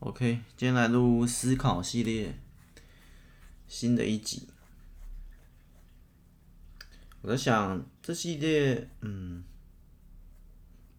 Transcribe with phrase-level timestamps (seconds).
[0.00, 2.38] OK，今天来录思考系列
[3.66, 4.46] 新的一集。
[7.20, 9.42] 我在想，这系列，嗯，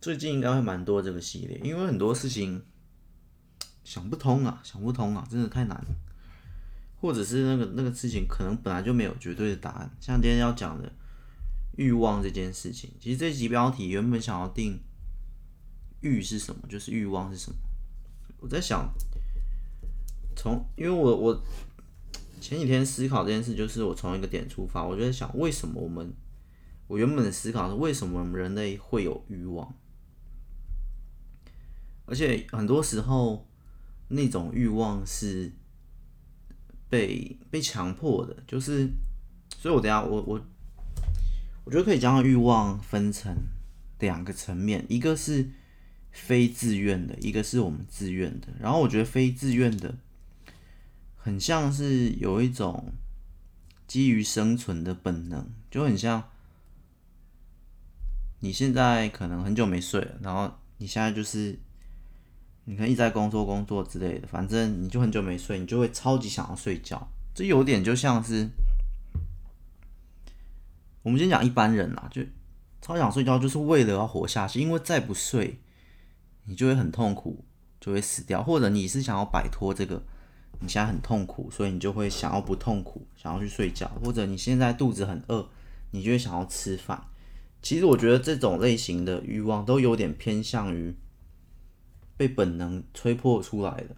[0.02, 2.62] 最近应该会蛮多这个系列，因为很多事情
[3.86, 5.96] 想不通啊，想不通啊，真的太难了。
[7.00, 9.90] 或者是那个那个事情，可能本来就没有绝对的答案。
[10.02, 10.92] 像今天要讲的
[11.78, 14.78] 欲望这件事情，其实这集标题原本想要定
[16.04, 17.58] “欲”是什么，就是欲望是什么。
[18.42, 18.90] 我在想，
[20.34, 21.44] 从因为我我
[22.40, 26.14] 前几天思考这件事，就是我从一个点出发，我就在想，为什么我们
[26.88, 29.76] 我原本的思考是为什么我们人类会有欲望，
[32.06, 33.46] 而且很多时候
[34.08, 35.52] 那种欲望是
[36.90, 38.90] 被被强迫的，就是，
[39.58, 40.42] 所以我等下我我
[41.66, 43.36] 我觉得可以将欲望分成
[44.00, 45.50] 两个层面，一个是。
[46.12, 48.48] 非自愿的，一个是我们自愿的。
[48.60, 49.96] 然后我觉得非自愿的，
[51.16, 52.94] 很像是有一种
[53.88, 56.30] 基于生存的本能，就很像
[58.40, 61.60] 你现在可能很久没睡了，然后你现在就是
[62.66, 67.12] 你可能一直在工作工作之类的，反正你就很久没睡，你就会超级想要睡觉。
[67.34, 68.50] 这有点就像是
[71.04, 72.22] 我们先讲一般人啦，就
[72.82, 75.60] 超想睡觉，就是为了要活下去，因为再不睡。
[76.50, 77.46] 你就会很痛苦，
[77.80, 80.02] 就会死掉，或者你是想要摆脱这个，
[80.60, 85.48] 你现在很痛苦，所以你就会想要不痛苦，想要去睡觉，或者你现在肚子很饿，
[85.92, 87.06] 你就会想要吃饭。
[87.62, 90.96] 其实我觉得这种类型的欲望都有点偏向于
[92.18, 93.96] 被本能催迫出来的，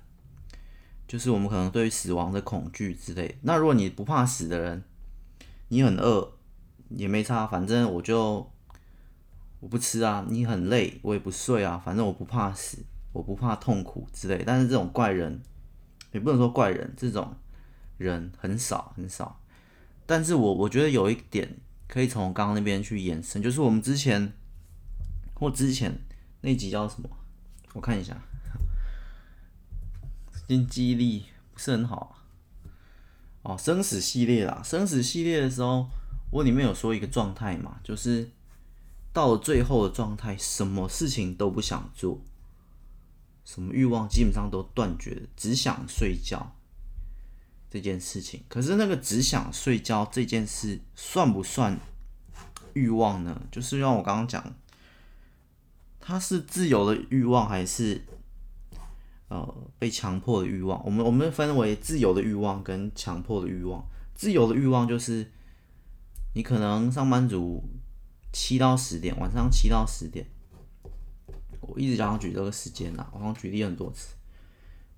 [1.07, 3.37] 就是我们可能对于死亡的恐惧之类。
[3.43, 4.83] 那如果你不怕死的人，
[5.69, 6.33] 你很饿
[6.89, 8.50] 也没差，反正我就。
[9.61, 12.79] 我不吃啊，你很累，我也不睡啊，反正我不怕死，
[13.13, 14.43] 我不怕痛苦之类。
[14.43, 15.39] 但是这种怪人，
[16.11, 17.35] 也不能说怪人，这种
[17.99, 19.39] 人很少很少。
[20.07, 24.33] 但是我我觉得有一点可以从刚刚那边去延伸，就是我们之前
[25.35, 25.95] 或之前
[26.41, 27.07] 那集叫什么？
[27.73, 28.19] 我看一下，
[30.47, 32.17] 最近记忆力不是很好。
[33.43, 35.87] 哦，生死系列啦，生死系列的时候，
[36.31, 38.31] 我里面有说一个状态嘛，就是。
[39.13, 42.21] 到了最后的状态，什么事情都不想做，
[43.43, 46.55] 什么欲望基本上都断绝，只想睡觉
[47.69, 48.43] 这件事情。
[48.47, 51.77] 可是那个只想睡觉这件事算不算
[52.73, 53.41] 欲望呢？
[53.51, 54.55] 就是让我刚刚讲，
[55.99, 58.05] 它是自由的欲望还是
[59.27, 60.81] 呃被强迫的欲望？
[60.85, 63.85] 我们我们分为自由的欲望跟强迫的欲望。
[64.15, 65.29] 自由的欲望就是
[66.33, 67.61] 你可能上班族。
[68.31, 70.25] 七到十点，晚上七到十点，
[71.59, 74.15] 我一直想要举这个时间啦，我好像举例很多次，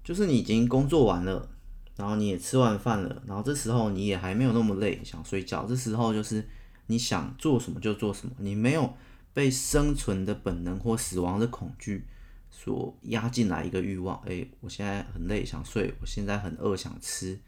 [0.04, 1.50] 就是你已经工作完了，
[1.96, 6.48] 然后你也吃完饭了，然后这时候你也还没有那么累，想睡觉，这时候就是
[6.88, 8.94] 你想做什么就做什么，你没有
[9.34, 12.08] 被生存的本能或死亡的恐惧
[12.52, 17.40] 所压进来一个欲望，诶，我现在很累，想睡，我现在很饿，想吃，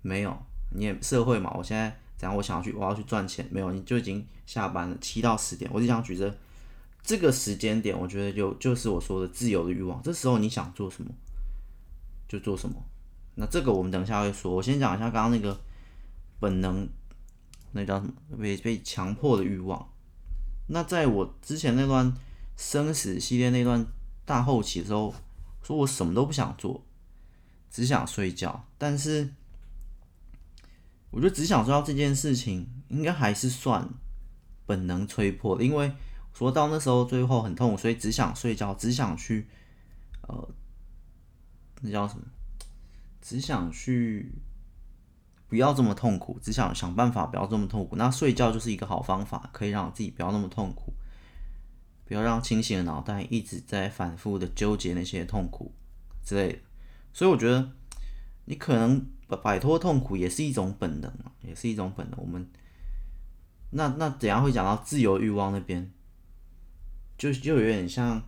[0.00, 0.36] 没有，
[0.70, 1.98] 你也社会嘛，我现在。
[2.20, 6.34] 然后我想要去，我要去赚钱，没有，你就已经下班了，七到十点，我就想举着
[7.02, 10.02] 这个时间点，我觉得就就是我说的自由的欲望。
[10.02, 11.10] 这时候你想做什么
[12.26, 12.76] 就做什么。
[13.34, 14.54] 那这个我们等一下会说。
[14.54, 15.60] 我先讲一下刚刚那个
[16.40, 16.88] 本能，
[17.72, 18.14] 那叫什么？
[18.40, 19.86] 被被强迫的欲望。
[20.68, 22.10] 那在我之前那段
[22.56, 23.84] 生死系列那段
[24.24, 25.14] 大后期的时候，
[25.62, 26.82] 说我什么都不想做，
[27.70, 29.34] 只想睡觉，但是。
[31.14, 33.88] 我就只想睡觉这件事情，应该还是算
[34.66, 35.92] 本能催迫的，因为
[36.32, 39.46] 说到那时候最后很痛，所以只想睡觉，只想去，
[40.22, 40.48] 呃，
[41.82, 42.24] 那叫什么？
[43.20, 44.32] 只想去
[45.46, 47.94] 不要这么痛苦，只想想办法不要这么痛苦。
[47.94, 50.94] 那睡觉就是一个好方法，可以让自己不要那么痛苦，
[52.06, 55.72] 不要让清醒的脑袋一直在反复的纠结那些痛苦
[56.24, 56.58] 之类的。
[57.12, 57.70] 所以我觉得
[58.46, 59.13] 你可能。
[59.36, 62.20] 摆脱痛苦也是一种本能，也是一种本能。
[62.20, 62.48] 我们
[63.70, 65.90] 那那怎样会讲到自由欲望那边，
[67.16, 68.22] 就就有点像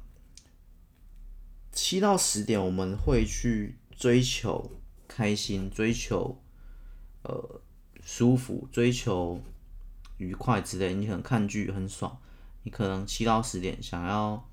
[1.72, 4.70] 七到十点，我们会去追求
[5.06, 6.42] 开心，追求
[7.22, 7.60] 呃
[8.02, 9.42] 舒服，追求
[10.16, 10.94] 愉快之类。
[10.94, 12.18] 你可能看剧很爽，
[12.62, 14.48] 你可能七到十点想要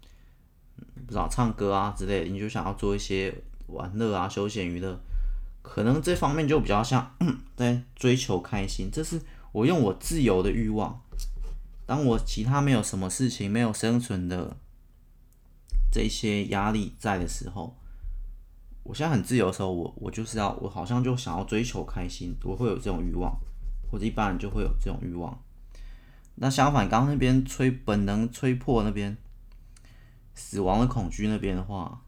[1.06, 3.34] 不知道唱歌啊之类，你就想要做一些
[3.68, 5.00] 玩乐啊、休闲娱乐。
[5.64, 7.16] 可能这方面就比较像
[7.56, 9.20] 在追求开心，这是
[9.52, 11.02] 我用我自由的欲望。
[11.88, 14.56] 当我其他没有什么事情、没有生存的
[15.92, 17.76] 这些压力在的时候，
[18.84, 23.36] 我现在很自由的时候，我我就是要我好像就想要追求开心，我会有这种欲望，
[23.90, 25.42] 或者一般人就会有这种欲望。
[26.36, 29.18] 那相反，刚刚那边吹本能吹破那边
[30.34, 32.02] 死亡的恐惧那边的话，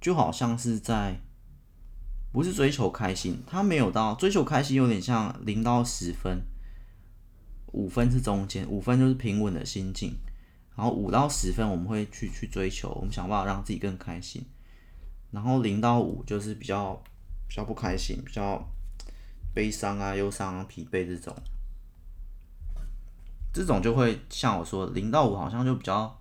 [0.00, 1.20] 就好像是在
[2.30, 6.42] 不是追求开心，他没有到追求开心，有点像零到十分，
[7.72, 10.14] 五分是中间，五分就是平稳的心境，
[10.76, 14.44] 然后五到十分我们会去去追求，我们想办法让自己更开心。
[15.30, 16.94] 然后零到五就是比较
[17.48, 18.62] 比较不开心，比较
[19.54, 21.34] 悲伤啊、忧伤啊、疲惫这种，
[23.52, 26.18] 这种就会像我说的，零到五好像就比较，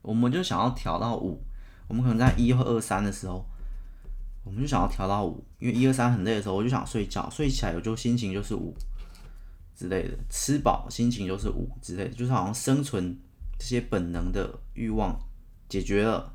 [0.00, 1.42] 我们就想要调到五，
[1.86, 3.46] 我们可能在一或二三的时候，
[4.44, 8.74] 我们就想要调到五，因为一二三很累的时候，我就想睡觉，睡起来我就心情就是五
[9.76, 13.16] 之类的，吃饱心情就是五之类的，就是好像生存
[13.58, 15.16] 这些本能的欲望
[15.68, 16.34] 解决了，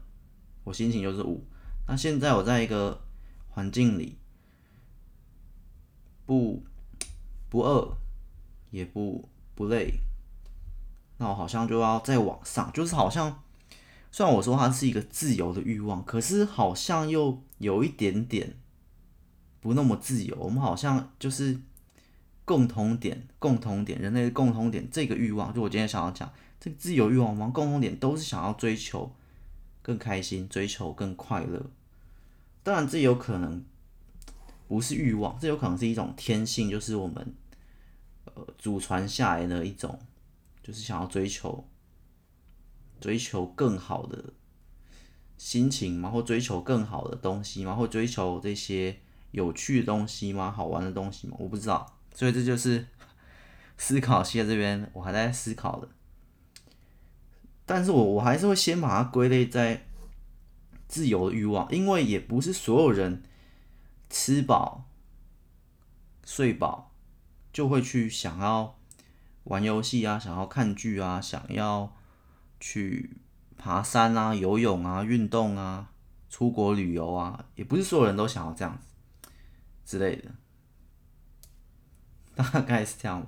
[0.64, 1.46] 我心情就是五。
[1.88, 3.02] 那现在我在一个
[3.50, 4.18] 环境里，
[6.26, 6.64] 不
[7.50, 7.98] 不饿，
[8.72, 10.00] 也不不累，
[11.18, 13.44] 那我好像就要再往上，就是好像
[14.12, 18.56] 虽然我说它是一个自由的欲望，可是好像又有一点点
[19.60, 20.36] 不那么自由。
[20.38, 21.60] 我们好像就是
[22.46, 29.16] 共同点，共同点，人类的共同点，这个欲望，就我今天想要讲这个自由欲望，我们共同点都是想要追求
[29.82, 31.70] 更开心，追求更快乐。
[32.64, 33.64] 当然，这有可能
[34.68, 37.34] 不是欲望，这有可能是一种天性，就是我们
[38.26, 40.00] 呃祖传下来的一种，
[40.62, 41.68] 就是想要追求
[43.00, 44.34] 追求更好的
[45.38, 49.00] 心情嘛，或追求更好的东西嘛，或追求这些
[49.32, 51.98] 有趣的东西嘛，好玩的东西嘛，我不知道。
[52.14, 52.86] 所以这就是
[53.78, 55.88] 思考系在这边，我还在思考的。
[57.66, 59.84] 但是我我还是会先把它归类在。
[60.90, 63.22] 自由的欲望，因为也不是所有人
[64.10, 64.90] 吃饱、
[66.26, 66.94] 睡饱
[67.52, 68.80] 就会去想要
[69.44, 71.94] 玩游戏啊，想要看剧啊，想要
[72.58, 73.18] 去
[73.58, 75.90] 爬山啊、游泳啊、运动啊、
[76.30, 79.30] 出国旅游啊，也不是所有人都想要这样子
[79.86, 80.32] 之类的，
[82.52, 83.28] 大概是这样吧。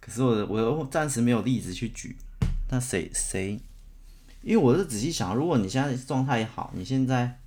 [0.00, 2.16] 可是我我又暂时没有例子去举，
[2.70, 3.60] 那谁谁？
[4.42, 7.40] 因为我是仔细想，如果你现在状态好，你现在，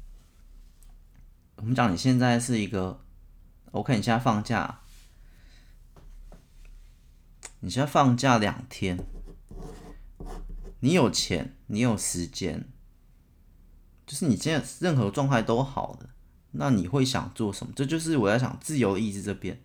[1.58, 3.02] 我们讲你现在是一个
[3.72, 4.80] ，OK，你现在放假，
[7.60, 8.98] 你现在放假两天，
[10.86, 12.64] 你有钱，你有时间，
[14.06, 16.08] 就是你现在任何状态都好的，
[16.52, 17.74] 那你会想做什么？
[17.76, 19.60] 这就是我在想自由意志这边。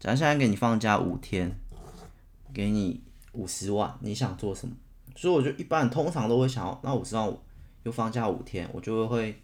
[0.00, 1.60] 假如现在给你放假五天，
[2.52, 4.74] 给你五十万，你想做什么？
[5.14, 7.40] 所以我就一般通常都会想要，那我知道
[7.84, 9.40] 又放假五天，我就会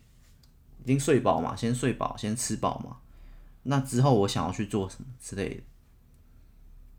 [0.83, 2.97] 已经睡饱嘛，先睡饱，先吃饱嘛。
[3.63, 5.63] 那之后我想要去做什么之类的，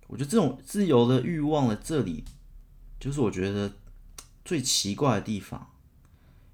[0.08, 2.24] 我觉得这种自由的欲望的这里，
[3.04, 3.74] 就是我觉得
[4.46, 5.74] 最奇怪的地方，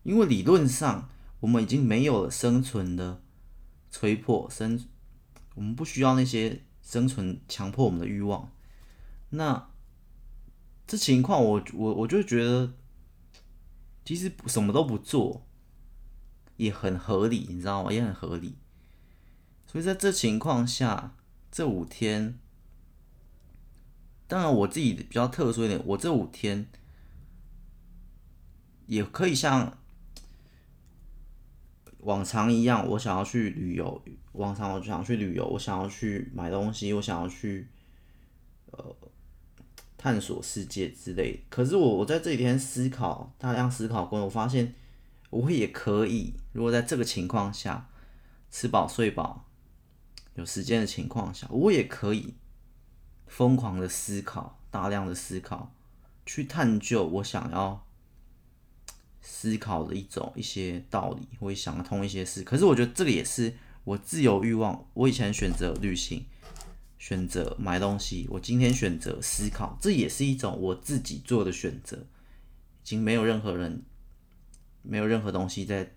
[0.02, 1.08] 因为理论上
[1.42, 3.22] 我们已经没有了生存的
[3.92, 4.84] 催迫，生
[5.54, 8.52] 我们不需要那些生存强迫我们的欲望，
[9.30, 9.70] 那。
[10.88, 12.74] 这情况我，我我我就觉得，
[14.04, 15.46] 其实什么都不做
[16.58, 17.92] 也很合理，你知道吗？
[17.92, 18.56] 也很合理。
[19.68, 21.16] 所以在这情况下，
[21.52, 22.40] 这五天，
[24.30, 26.66] 当然我自己比较特殊一点，我这五天
[28.86, 29.78] 也可以像
[31.98, 37.68] 往常一样，我想要去旅游，往常我就想去旅游，我想要去买东西，我想要去，
[38.72, 38.96] 呃。
[40.02, 44.74] 探索世界之类，可是我我在这几天思考，大量思考过后，我发现
[45.30, 46.36] 我也可以。
[46.54, 47.90] 如果在这个情况下，
[48.50, 49.46] 吃饱睡饱，
[50.36, 52.34] 有时间的情况下，我也可以
[53.30, 55.74] 疯狂的思考，大量的思考，
[56.26, 57.88] 去探究我想要
[59.22, 62.44] 思考的一种一些道理，我也想通一些事。
[62.44, 63.56] 可是我觉得这个也是
[63.86, 64.86] 我自由欲望。
[64.94, 66.26] 我以前选择旅行。
[67.02, 71.96] 选择买东西，我今天选择思考，这也是一种我自己做的选择。
[71.96, 73.84] 已经没有任何人，
[74.82, 75.94] 没有任何东西在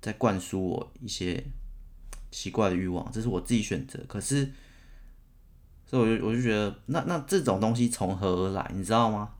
[0.00, 1.44] 在灌输我一些
[2.30, 3.98] 奇怪的欲望，这是我自己选择。
[4.06, 4.52] 可是，
[5.88, 8.70] 所以我就我就觉得，那那这种东西从何而来？
[8.74, 9.30] 你知道吗？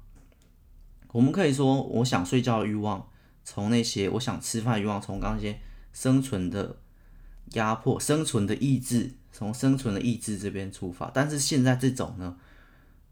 [1.12, 3.09] 我们可以说，我想睡觉的欲望，
[3.45, 5.61] 从那些我想吃饭欲望，从刚刚那些
[5.93, 6.76] 生存的
[7.52, 9.14] 压迫、生存的意志。
[9.31, 12.35] 从生存的意志这边出发，但是现在这种呢，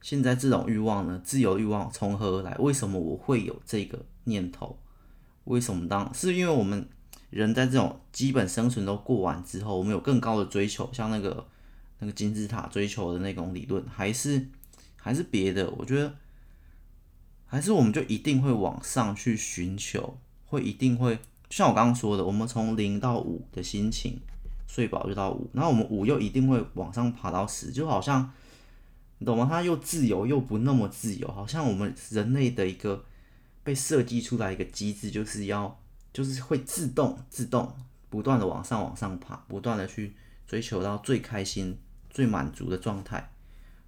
[0.00, 2.56] 现在这种欲望呢，自由欲望从何而来？
[2.58, 4.76] 为什么我会有这个念头？
[5.44, 6.88] 为什么当是因为我们
[7.30, 11.46] 人在这种基本生存都过完之后，我们有更高的追求，像那个
[11.98, 14.48] 那个金字塔追求的那种理论，还是
[14.96, 15.70] 还是别的？
[15.70, 16.14] 我觉得
[17.46, 24.20] 还是我们就一定会往上去寻求，会一定会就像我刚刚说的，我们从零到五的心情，
[24.66, 28.32] 睡饱就到五，然后我们五又一定会往上爬到十，就好像
[29.18, 29.46] 你懂吗？
[29.48, 33.04] 它又自由又不那么自由，好像我们人类的一个。
[33.66, 37.74] 被设计出来一个机制，就是要就是会自动自动
[38.08, 40.14] 不断的往上往上爬，不断的去
[40.46, 41.76] 追求到最开心、
[42.16, 43.30] 最满足的状态。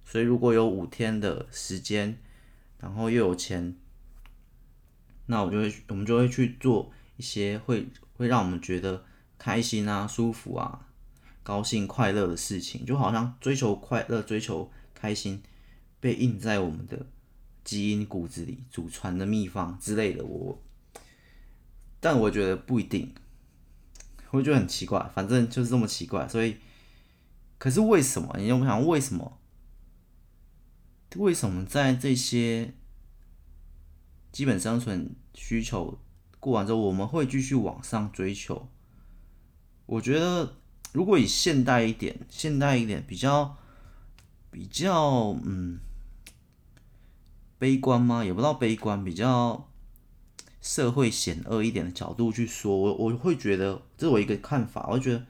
[0.05, 2.15] 所以如果有五天的时间，
[2.77, 3.75] 然后又有钱，
[5.25, 9.03] 那我就会我们就会去做一些会会让我们觉得
[9.39, 10.87] 开心啊、舒服啊、
[11.41, 15.41] 高兴、快乐的事情，就好像追求快乐、追求开心
[15.99, 17.07] 被印在我们的。
[17.61, 20.59] 基因骨子里祖传的秘方之类的，我，
[21.99, 23.13] 但我觉得不一定，
[24.31, 26.55] 我觉得很奇怪，反正就是这么奇怪，所以，
[27.59, 28.35] 可是为什么？
[28.39, 29.37] 你有没有想为什么？
[31.17, 32.73] 为什么在这些
[34.31, 35.99] 基本生存需求
[36.39, 38.67] 过完之后，我们会继续往上追求？
[39.85, 40.55] 我觉得，
[40.93, 43.55] 如果以现代一点、现代一点，比较
[44.49, 45.79] 比较，嗯。
[47.59, 48.23] 悲观吗？
[48.23, 49.69] 也不知道悲观，比较
[50.61, 54.87] 社会险恶一点的角度去说，我我会觉得这是我一个看法。
[54.89, 55.25] 我觉得，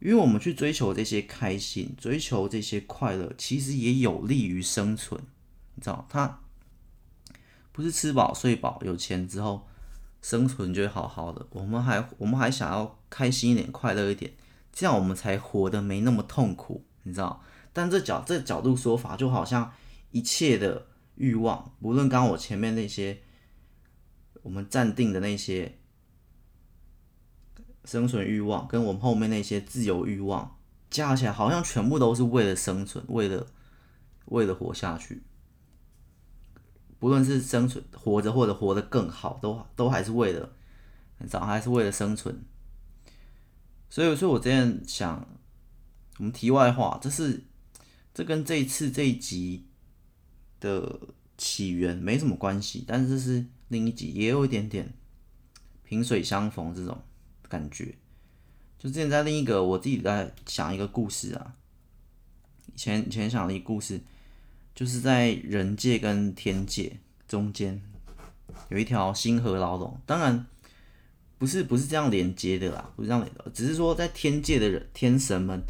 [0.00, 5.20] 因为我们去追求这些开心，追求这些快乐，其实也有利于生存。
[5.74, 6.40] 你知道，它
[7.72, 9.68] 不是吃饱睡饱有钱之后
[10.20, 11.46] 生存就会好好的。
[11.50, 14.32] 我们还我们还想要开心一点，快乐一点，
[14.72, 16.84] 这样我们才活得没那么痛苦。
[17.04, 17.42] 你知道？
[17.72, 19.72] 但这角这角度说法，就好像
[20.10, 20.86] 一切的。
[21.16, 23.20] 欲望，无论刚刚我前面那些，
[24.40, 25.76] 我们暂定的那些
[27.84, 30.58] 生存欲望，跟我们后面那些自由欲望，
[30.90, 33.46] 加起来好像全部都是为了生存，为了
[34.26, 35.22] 为了活下去。
[36.98, 40.52] 不论是生存、活着或者活得更好，都都还是为了，
[41.28, 42.44] 早，还是为了生存。
[43.88, 45.26] 所以，所以我这样想，
[46.18, 47.44] 我们题外话，这是
[48.12, 49.66] 这跟这一次这一集。
[50.60, 51.00] 的
[51.38, 54.92] 起源没什么关系，但是这是另一集，也有一点点
[55.82, 57.02] 萍水相逢这种
[57.50, 57.94] 感觉。
[58.78, 61.52] 就之前在另一个，我自己在想一个故事啊，
[62.74, 64.00] 以前以前想了一个故事，
[64.74, 66.96] 就是在人界跟天界
[67.28, 67.82] 中间
[68.70, 70.46] 有一条星河牢笼，当然
[71.36, 75.60] 不是不是这样连接的啦，不是这样连的，只是说在天界的人天神们。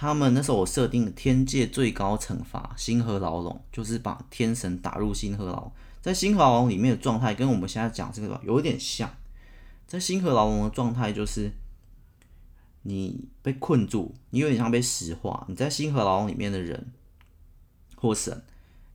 [0.00, 5.72] 他们那时候我设定天界最高惩罚星河牢笼，就是把天神打入星河牢。
[6.00, 9.10] 在星河牢笼里面的状态跟我们现在讲这个有点像。
[9.88, 11.50] 在星河牢笼的状态就是
[12.82, 15.46] 你被困住，你有点像被石化。
[15.48, 16.92] 你在星河牢笼里面的人
[17.96, 18.44] 或神，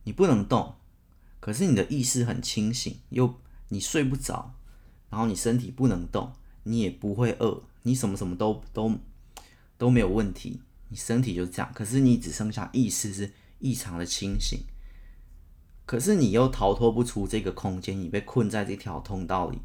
[0.04, 0.76] 你不能动，
[1.40, 3.34] 可是你的意识很清醒，又
[3.70, 4.54] 你睡不着，
[5.10, 6.32] 然后你身体不能动，
[6.62, 8.92] 你也不会饿，你什么什么都都
[9.76, 10.62] 都没有问题。
[10.90, 14.60] 你身体就这样，可是你只剩下意识是异常的清醒，
[15.86, 19.58] 可是你又逃脱不出这个空间，你被困在这条通道里，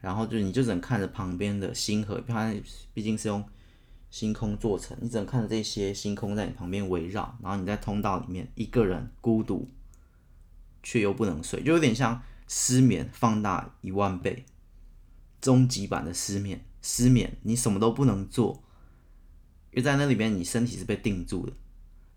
[0.00, 2.54] 然后就你就只能看着旁边的星河，它
[2.94, 3.44] 毕竟是用
[4.10, 9.68] 星空做成，你只能看着这些星空在你旁边围绕，然后你在通道里面一个人孤独，
[10.82, 14.44] 却又不能睡，就有点像失眠放大一万倍，
[15.40, 18.64] 终极版的失眠，失眠你什么都不能做。
[19.72, 21.52] 因为在那里边，你身体是被定住的，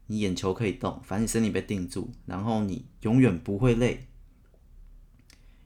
[0.07, 4.07] 你眼球可以动，反正你身体被定住，然后你永远不会累，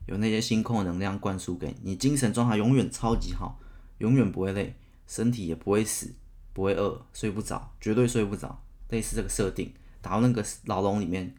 [0.08, 3.60] 有那些星空能量灌输给你，精神状态永远超级好，
[4.00, 6.14] 永远不会累，身体也不会死，
[6.54, 9.72] 不会饿，睡不着，绝对睡不着，类似这个设定，
[10.02, 11.36] 打到那个牢笼里面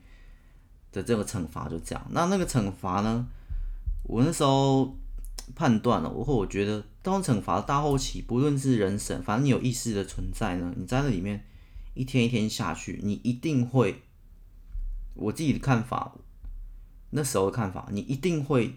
[0.92, 2.06] 的这个惩罚就这样。
[2.10, 3.26] 那那个惩罚呢？
[4.04, 4.96] 我那时候。
[5.54, 11.42] 判断了，我或我觉得，当惩罚大后期，不论是人神，反正你有意识的存在呢，你在那里面
[11.94, 14.02] 一天一天下去，你一定会，
[15.14, 16.14] 我自己的看法，
[17.11, 18.75] 那时候的看法，你一定会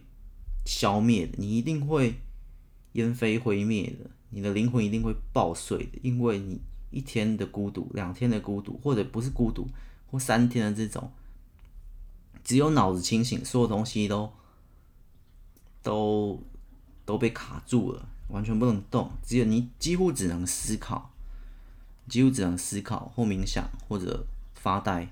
[0.65, 2.15] 消灭的，你一定会
[2.93, 9.67] 烟飞灰灭的，你的灵魂一定会爆碎的，因为你一天的孤独，两天的孤独，或者不是孤独，
[10.09, 11.11] 或三天的这种，
[12.43, 14.31] 只有脑子清醒，所有东西都
[15.81, 16.41] 都。
[17.03, 21.11] 都被卡住了，完全不能动，只有你几乎只能思考，
[22.07, 25.09] 几乎只能思考或冥想或者发呆。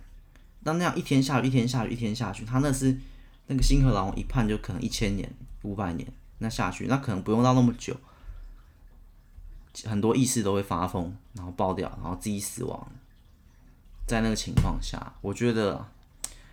[0.64, 2.98] 当那样一天下去，一天下去，一天下去，他那是
[3.51, 5.27] 那个星河狼王一判就可能一千年，
[5.63, 7.98] 五百年，那下去那可能不用到那么久，
[9.86, 12.91] 很多意识都会发疯，然后爆掉，然后自己死亡。
[14.06, 15.84] 在那个情况下，我觉得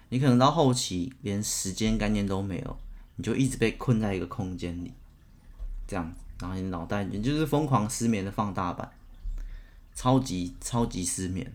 [0.08, 2.78] 你可能到后期连时间概念都没有，
[3.16, 4.94] 你就一直被困在一个空间里，
[5.86, 8.90] 这样，然后你脑袋你就是疯狂失眠的放大版，
[9.94, 11.52] 超级超级失眠。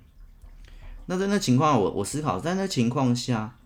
[1.08, 3.58] 那在那情况，我我思考，在那情况下，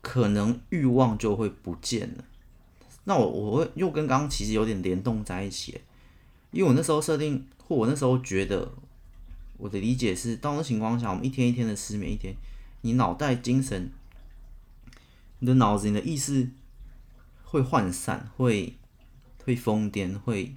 [0.00, 2.24] 可能欲望就会不见了。
[3.04, 5.80] 那我我会又跟刚刚其实有点联动在一起，
[6.50, 8.72] 因为我那时候设定，或我那时候觉得。
[9.62, 12.34] 我的理解是，到那情况下，我们一天一天的失眠，一天，
[12.80, 13.90] 你脑袋精神，
[15.40, 16.48] 你的脑子、你的意识
[17.44, 18.78] 会涣散，会
[19.44, 20.54] 会疯癫，会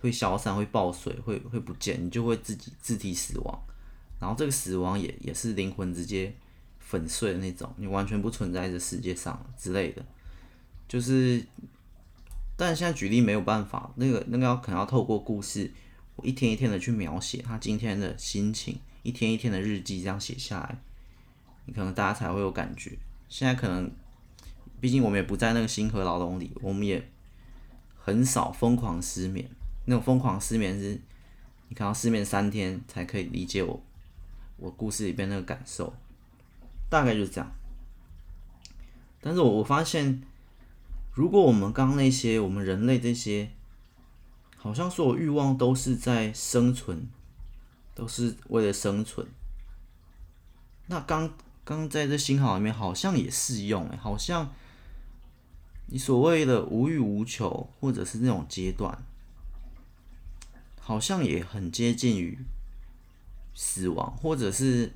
[0.00, 3.60] 会消散，会爆水，会会不见，你就会自己自体死亡。
[4.20, 6.32] 然后这个死亡也也是灵魂直接
[6.88, 10.02] 粉碎的那种，你完全不存在这世界上之类的。
[10.88, 11.44] 就是，
[12.56, 15.70] 但现在举例没有办法，那个那个要可能要透过故事。
[16.16, 20.78] 我一天一天的去描写他今天的心情，一天一天的日记这样写下来，
[21.66, 22.96] 你可能大家才会有感觉。
[23.28, 23.90] 现在可能，
[24.80, 27.06] 毕竟我们也不在那个星河牢笼里，我们也
[27.98, 29.46] 很少疯狂失眠。
[29.84, 30.98] 那种疯狂失眠是，
[31.68, 33.82] 你可能要失眠三天才可以理解我，
[34.56, 35.94] 我故事里边那个感受，
[36.88, 37.52] 大概就是这样。
[39.20, 40.22] 但是我我发现，
[41.12, 43.50] 如果我们刚那些，我们人类这些。
[44.60, 47.06] 好像所有欲望都是在生存，
[47.94, 49.24] 都是为了生存。
[50.88, 51.32] 那刚
[51.64, 54.50] 刚在这星号里面好像也适用诶，好像
[55.86, 59.00] 你所谓的无欲无求，或者是那种阶段，
[60.80, 62.36] 好像也很接近于
[63.54, 64.92] 死亡，或者是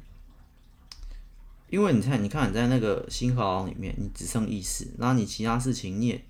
[1.73, 6.25] 因为你看，你看你在那个星号里面，你只剩意识，然后你其他事情你也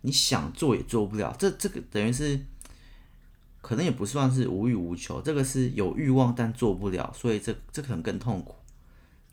[0.00, 2.40] 你想做也做不了，这这个等于是。
[3.66, 8.54] 可能也不算是无欲无求，这个是有欲望但做不了，所以这这可能更痛苦。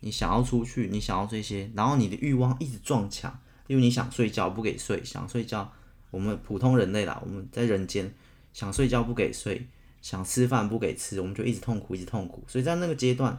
[0.00, 5.70] 你想要出去，你想要这些，然后你的欲望一直撞墙，因为你想睡觉不给睡，想睡觉，
[6.10, 8.10] 我们普通人类啦，我们在人间
[8.54, 9.66] 想睡觉不给睡，
[10.00, 12.42] 想吃饭不给吃，我们就一直痛苦，一直痛苦。
[12.48, 13.38] 所以在那个阶段，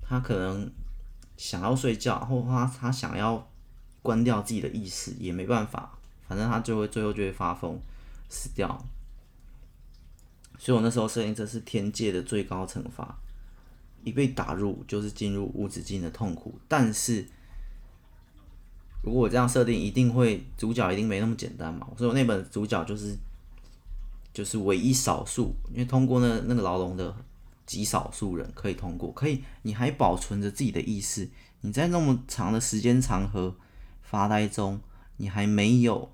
[0.00, 0.70] 他可能
[1.36, 3.48] 想要睡觉，或他他想要
[4.02, 7.78] 关掉自己的意识，也没办法，反正他就会最后就会发疯
[8.28, 8.84] 死掉。
[10.58, 13.18] 所以我那时候设定这是天界的最高惩罚，
[14.04, 16.58] 一被打入就是进入无止境的痛苦。
[16.66, 17.26] 但是
[19.02, 21.86] 如果我这样设定，一定会主角一定没那么简单嘛。
[21.98, 23.14] 所以我那本主角就是
[24.32, 27.14] 就是唯一少数，因为通过那那个牢笼的
[27.66, 31.28] 极少数人可以通过，可以你还保存着自己的意识，
[31.60, 33.56] 你在那么长的时间长河
[34.02, 34.80] 发呆中，
[35.16, 36.10] 你还没有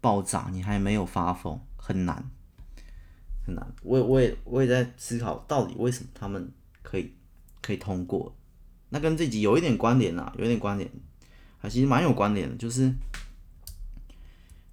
[0.00, 2.30] 爆炸，你还没有发疯，很难。
[3.46, 7.14] 很难，我也我也我也在思考，到底为什么他们可以
[7.62, 8.36] 可以通过？
[8.90, 10.88] 那跟这集有一点关联啊，有一点关联，
[11.58, 12.54] 还其实蛮有关联的。
[12.56, 12.92] 就是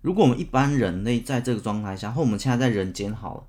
[0.02, 3.48] 如果我们一般人类在这个状态下，或我们现在在人间好了，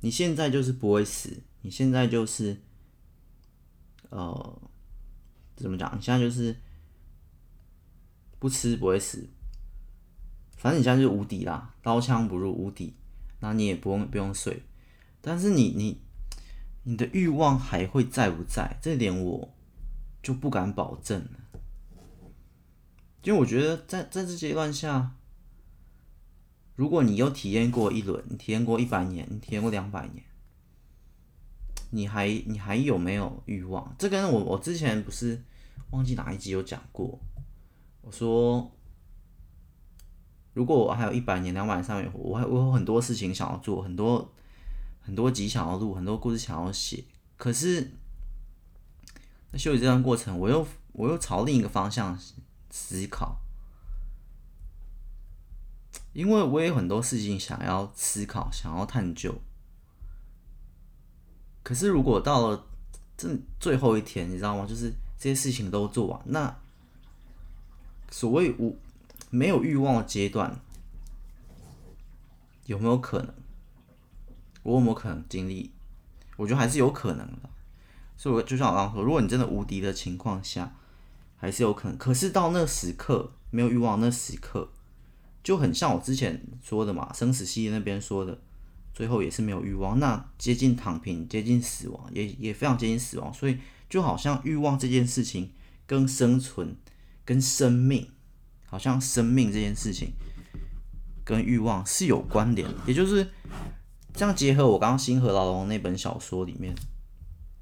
[0.00, 2.60] 你现在就是不会死，你现在就是
[4.08, 4.62] 呃
[5.56, 5.96] 怎么讲？
[5.96, 6.56] 你现在就是
[8.38, 9.28] 不吃不会死，
[10.56, 12.94] 反正你现在就是无敌啦，刀枪不入，无敌。
[13.42, 14.62] 那你也不用不用睡，
[15.22, 15.98] 但是你你
[16.82, 18.78] 你的欲望还会在不在？
[18.82, 19.54] 这点我
[20.22, 21.60] 就不敢保证了。
[23.22, 25.14] 因为我觉得在在这阶段下，
[26.80, 30.24] 如果你有体验过一轮，体验过一百年，你体验过两百年，
[31.90, 33.94] 你还你还有没有欲望？
[33.98, 35.44] 这跟我我之前不是
[35.90, 37.20] 忘记哪一集有讲过，
[38.00, 38.72] 我说。
[40.54, 44.32] 如果我还有一百年、两百年、三百年，我还我有很多事情想要做，很多
[45.00, 47.04] 很多集想要录，很多故事想要写。
[47.36, 47.92] 可是，
[49.52, 52.18] 在休息这段过程，我又我又朝另一个方向
[52.70, 53.38] 思考，
[56.12, 59.34] 因为我有很多事情想要思考、想要探究。
[61.62, 62.66] 可是，如果到了
[63.16, 64.66] 这最后一天，你知道吗？
[64.66, 66.58] 就是这些事情都做完，那
[68.10, 68.78] 所谓无。
[69.32, 70.60] 没有欲望的阶段，
[72.66, 73.32] 有没有可能？
[74.64, 75.70] 我有没有可能经历？
[76.36, 77.48] 我觉得还是有可能的。
[78.16, 80.74] 所以，我就像我刚刚说，如果你真的无敌的情况下，
[81.36, 81.96] 还是有可能。
[81.96, 84.72] 可是到那时刻没有欲望，那时刻
[85.42, 88.40] 就很像我之前说的嘛，生死系那边说的，
[88.92, 93.32] 最后也是没有欲望，那接近躺平，接近死亡，也也非常接近死亡。
[93.32, 95.52] 所以，就好像欲望这件事情
[95.86, 96.76] 跟生存、
[97.24, 98.08] 跟生命。
[98.72, 100.12] 好像生命这件事情
[101.24, 103.28] 跟欲望是有关联，也就是
[104.14, 106.72] 这样结合我刚刚星河牢笼那本小说里面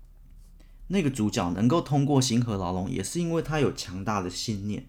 [0.89, 4.87] 那个主角能够通过星河牢笼，也是因为他有强大的信念，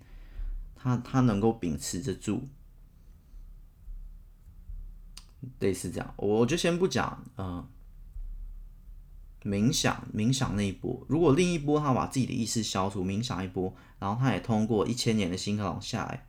[0.75, 2.49] 他他能够秉持着住，
[5.60, 7.67] 类似这样，我就先不讲，嗯。
[9.41, 16.28] 冥想，冥想那一波，如果另一波他把自己的意识消除，冥想一波，然后他也通过一千年的星河牢下来，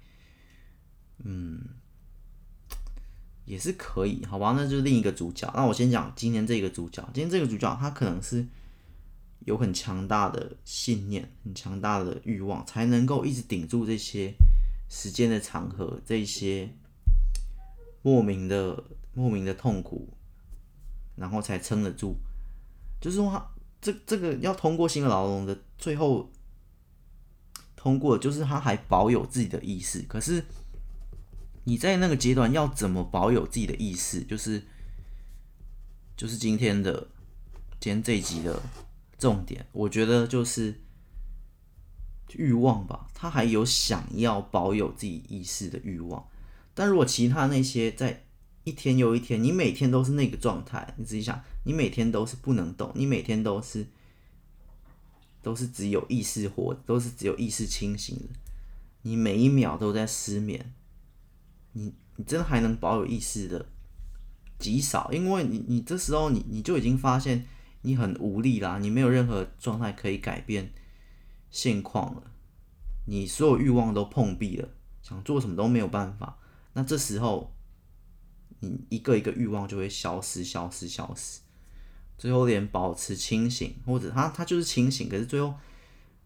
[1.24, 1.60] 嗯，
[3.44, 4.54] 也是可以，好吧？
[4.56, 5.52] 那就是另一个主角。
[5.56, 8.46] 那我先讲今天这个主角，今天这个主角他可能是
[9.40, 14.32] 有很强大的信念，很强大的欲望，才能够一直顶住这些
[14.88, 16.72] 时间的长河，这些
[18.02, 20.16] 莫名的莫名的痛苦，
[21.16, 22.16] 然后才撑得住。
[23.00, 26.30] 就是说他，这这个要通过新的牢笼的最后
[27.74, 30.02] 通过，就是他还保有自己的意识。
[30.02, 30.44] 可是
[31.64, 34.22] 你在那个阶段要怎么保有自己的意识？
[34.22, 34.62] 就是
[36.16, 37.08] 就是今天的
[37.80, 38.62] 今天这一集的
[39.18, 40.80] 重点，我觉得就是
[42.34, 43.08] 欲望吧。
[43.12, 46.28] 他还有想要保有自己意识的欲望，
[46.74, 48.24] 但如果其他那些在。
[48.64, 50.94] 一天又一天，你每天都是那个状态。
[50.98, 53.86] 你自己想，你每天都是不能动，你每天都是
[55.42, 58.18] 都是只有意识活，都是只有意识清醒。
[59.02, 60.74] 你每一秒都在失眠，
[61.72, 63.64] 你你真的还能保有意识的
[64.58, 67.46] 极少，因为你你这时候你你就已经发现
[67.80, 70.70] 你很无力啦，你没有任何状态可以改变
[71.50, 72.30] 现况了，
[73.06, 74.68] 你所有欲望都碰壁了，
[75.02, 76.36] 想做什么都没有办法。
[76.74, 77.54] 那这时候。
[78.60, 81.40] 你一个一个欲望就会消失，消失，消失，
[82.18, 85.54] 最后连保持清醒，或者他他就是清醒，可是最后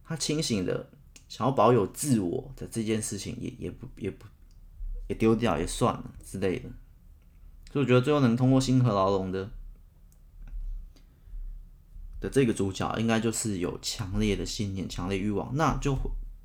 [0.04, 0.90] 他清醒的
[1.28, 4.26] 想要保有自我的这件事情也也不也不
[5.06, 6.68] 也丢掉也算了之类的，
[7.72, 9.48] 所以我觉得最后能通过星河牢笼的
[12.20, 15.96] 的这个主角，应该就是有强烈的信念、强烈欲望，那就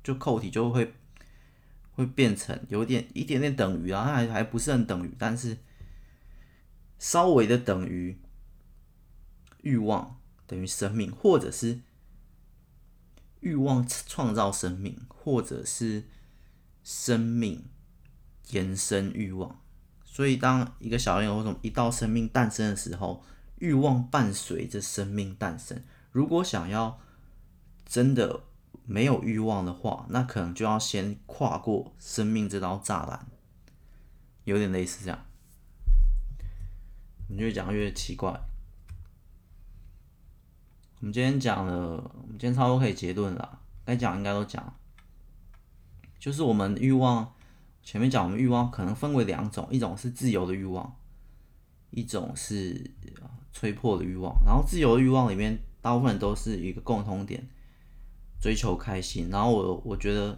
[0.04, 0.94] 就扣题就会
[1.90, 5.58] 会变成有点一点点等于啊，还还不是很等于，但是。
[7.00, 8.16] 稍微的等于
[9.62, 11.80] 欲望等于生命，或者是
[13.40, 16.04] 欲望创造生命，或者是
[16.84, 17.64] 生命
[18.50, 19.58] 延伸欲望。
[20.04, 23.24] 所以，当一个小孩或者一道生命诞生的时候，
[23.56, 25.82] 欲望伴随着生命诞生。
[26.12, 27.00] 如果想要
[27.86, 28.42] 真的
[28.84, 33.26] 没有欲望的话，那可能就要先跨过生命这道栅栏，
[34.44, 35.26] 有点类似这样。
[37.30, 38.28] 你越讲越奇怪。
[40.98, 44.74] 我们今天讲了，我们今天差不多可以结论了，该讲应该都讲。
[46.18, 47.32] 就是我们欲望，
[47.84, 50.96] 前面讲我们欲望可能分为两种，一种是自由的欲望，
[51.90, 52.90] 一种是
[53.52, 54.34] 催迫的欲望。
[54.44, 57.48] 然后自由的欲望里面，大部分都是一个共同点，
[58.40, 59.30] 追求开心。
[59.30, 60.36] 然后我我觉得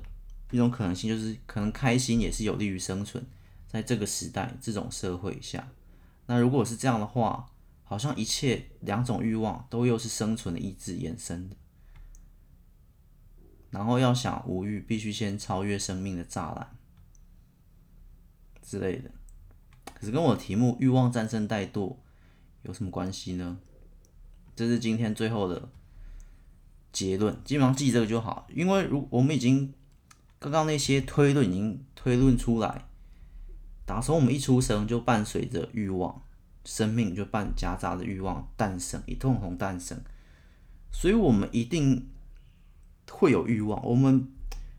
[0.50, 3.24] 一种可能性就是，可能开心也是有利于生存，
[3.66, 5.66] 在这个时代这种社会下。
[6.26, 7.50] 那如果是这样的话，
[7.82, 11.56] 好像一切两种欲望都又是生存的意志衍生的。
[13.70, 16.76] 然后要想无欲，必须先超越生命的栅栏
[18.62, 19.11] 之类的。
[19.94, 21.96] 可是跟我的题目“欲望战胜怠惰”
[22.62, 23.58] 有什么关系呢？
[24.54, 25.68] 这是今天最后的
[26.92, 28.46] 结论，基本上记这个就好。
[28.54, 29.74] 因为如我们已经
[30.38, 32.88] 刚刚那些推论已经推论出来。
[33.85, 36.23] 打从我们一出生就伴随着欲望，
[36.64, 40.01] 生命就伴夹杂着欲望诞生，一共同诞生，
[40.92, 42.09] 所以我们一定
[43.11, 43.85] 会有欲望。
[43.85, 44.29] 我们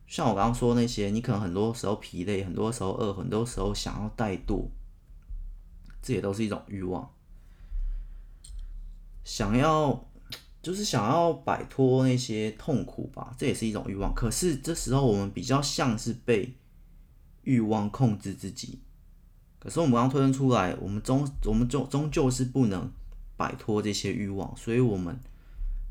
[0.08, 4.68] 像我刚刚说那些，你可能很多时候疲累，很多时候饿，很多时候想要怠惰，
[6.02, 7.12] 这也都是一种欲望。
[9.26, 10.10] 想要
[10.62, 14.14] 就是想要摆脱那些痛苦吧，这也是一种欲望。
[14.16, 16.56] 可是这时候我们比较像是被
[17.44, 18.82] 欲望控制自己。
[19.64, 22.92] 可是我们刚推论出来，我们终我们终终究是不能
[23.38, 25.18] 摆脱这些欲望，所以我们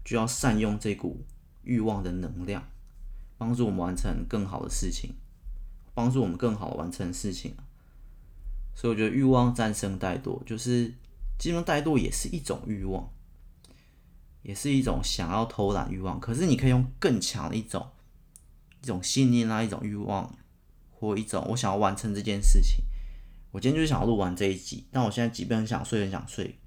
[0.04, 1.24] 就要善用这股
[1.62, 2.62] 欲望的能量，
[3.38, 5.14] 帮助我们完成更好的事情，
[5.94, 7.54] 帮助我们更好完成事情。
[8.74, 10.92] 所以我觉得欲望战胜怠惰，就是
[11.38, 13.10] 基本上怠惰也是一种欲望，
[14.42, 16.20] 也是一种想要偷懒欲望。
[16.20, 17.86] 可是你可以用更强的一种
[18.82, 20.30] 一种信念啊，一种欲望，
[20.90, 22.84] 或一种我想要完成这件事情。
[23.52, 26.58] 我今天就是想要录完这一集，但我现在即便很想睡，很想睡，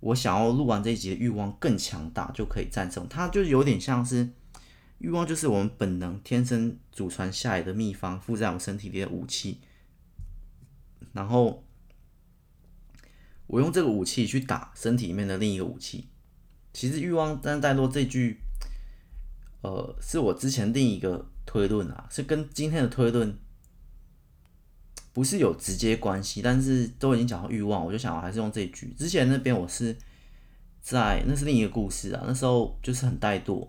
[0.00, 3.28] 我想要录完这一集的欲望更强大，就可以战胜它。
[3.28, 4.30] 就有点像是
[4.98, 9.60] 欲望就是我们本能天生祖传下来的秘方，附在我们身体里的武器。
[11.12, 11.64] 然后
[13.46, 16.08] 我用这个武器去打身体里面的另一个武器。
[16.74, 18.38] 其实欲望但是带多这句，
[19.62, 23.38] 呃，是我之前另一个推论啊，是跟今天的推论
[25.16, 28.92] 不是有直接关系，但是都已经讲到欲望，我就想我还是用这一句。
[28.98, 29.96] 之前那边我是
[30.82, 33.66] 在那是另一个故事啊，那时候就是很怠惰，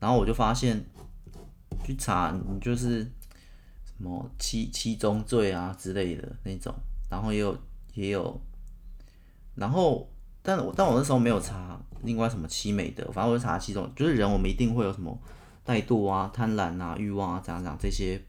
[0.00, 0.84] 然后我就发现
[1.84, 3.04] 去查你就是
[3.84, 6.74] 什么七七宗罪啊之类的那种，
[7.08, 7.56] 然后也有
[7.94, 8.40] 也有，
[9.54, 10.10] 然后
[10.42, 11.80] 但我但我那时候没有查。
[12.02, 15.16] 另外什么七美的，反正我就查七种，就是人我们一定会有什么
[15.64, 18.20] 怠惰啊、贪婪啊、欲望啊，这样这样这些。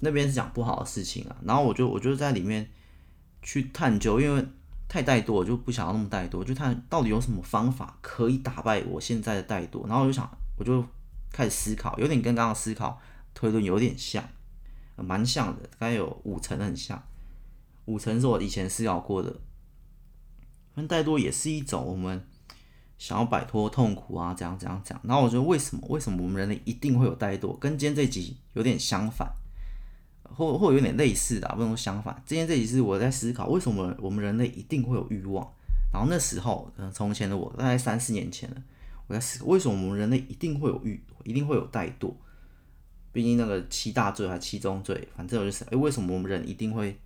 [0.00, 2.68] 那边是讲不好的事情啊，然后我就我就在里面
[3.42, 4.44] 去探究，因为
[4.88, 9.86] 太怠惰，我就不想要那么怠惰，就看到底有什么方法可以打败我现在的怠惰。
[9.86, 10.84] 然后我就想，我就
[11.32, 13.00] 开始思考，有点跟刚刚思考
[13.34, 14.22] 推论有点像，
[14.96, 17.02] 蛮像的，大概有五成很像，
[17.86, 19.34] 五成是我以前思考过的。
[20.74, 22.24] 但怠惰也是一种我们。
[22.98, 25.00] 想要摆脱痛苦啊，怎样怎样讲？
[25.04, 25.86] 然后我觉得为什么？
[25.88, 27.56] 为什么我们人类一定会有怠惰？
[27.56, 29.32] 跟今天这集有点相反，
[30.34, 32.22] 或或有点类似的，不能说相反。
[32.26, 35.46] 今天这集是我在思考，为什么我们人类一定会有欲望？
[35.92, 38.56] 然后那时候，可能从前的我，大概三四年前了，
[39.06, 42.12] 我在思考，为什么我们人类一定会有欲，一定会有怠惰？
[43.12, 46.96] 毕竟那个七大罪还七宗罪，反正我就是，诶，为什么我们人一定会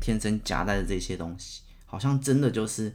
[0.00, 1.62] 天生夹带着这些东西？
[1.86, 2.94] 好像真的就是。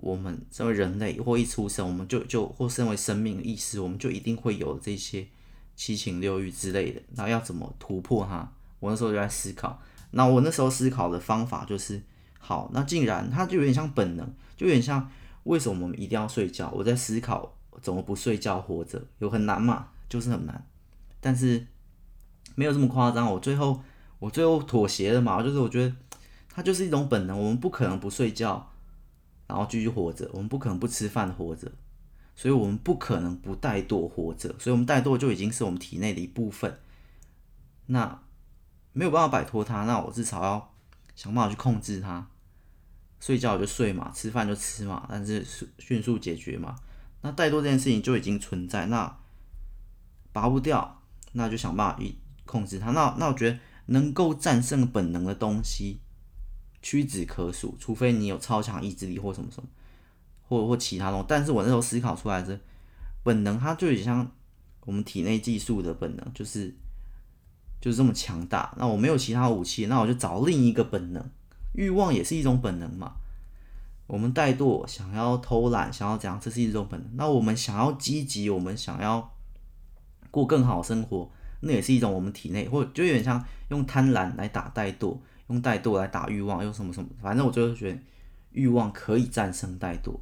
[0.00, 5.26] 我们身为人类，或一出生，我们就就或身为生命意识，我们就一定会有这些
[5.74, 7.00] 七情六欲之类的。
[7.14, 8.52] 然后要怎么突破它？
[8.80, 9.80] 我那时候就在思考。
[10.10, 12.02] 那我那时候思考的方法就是：
[12.38, 15.10] 好，那竟然它就有点像本能，就有点像
[15.44, 16.70] 为什么我们一定要睡觉？
[16.74, 19.88] 我在思考怎么不睡觉活着，有很难嘛？
[20.08, 20.66] 就是很难。
[21.20, 21.66] 但是
[22.54, 23.30] 没有这么夸张。
[23.32, 23.82] 我最后
[24.18, 25.42] 我最后妥协了嘛？
[25.42, 25.94] 就是我觉得
[26.48, 28.70] 它就是一种本能，我们不可能不睡觉。
[29.48, 31.70] 然后继续活着，我们不可能不吃饭活着，
[32.34, 36.80] 所以我们不可能不怠惰活着，所以我们怠惰就已经是我们体内的一部分。
[37.86, 38.20] 那
[38.96, 40.74] 没有办法摆脱它，那我至少要
[41.14, 42.26] 想办法去控制它。
[43.20, 45.46] 睡觉就睡嘛，吃饭就吃嘛，但是
[45.78, 46.74] 迅速解决嘛。
[47.20, 49.18] 那怠惰这件事情就已经存在，那
[50.32, 52.92] 拔不掉，那就想办法去控制它。
[52.92, 56.00] 那那我觉得能够战胜本能的东西。
[56.80, 59.68] 屈指可数，除非你有超强意志力或什么什么，
[60.48, 61.26] 或或其他东西。
[61.28, 62.58] 但是我那时候思考出来是
[63.24, 64.30] 本能，它就有点像
[64.82, 66.72] 我们体内激素的本能，就是
[67.80, 68.74] 就是这么强大。
[68.78, 71.30] 那我没有其他武器，那我就找另一个本能。
[71.72, 73.12] 欲望也是一种本能嘛。
[74.06, 77.10] 我们怠惰，想要偷懒，想要怎样，这是一种本能。
[77.16, 79.32] 那我们想要积极，我们想要
[80.30, 85.18] 过更好生活，那也是一种我们体内，或就有点像用贪婪来打怠惰。
[85.48, 87.98] 用怠惰来打欲望，用什么什么，反正我就觉得
[88.50, 90.18] 欲望可以战胜怠惰。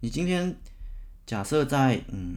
[0.00, 0.54] 你今天
[1.24, 2.36] 假设在嗯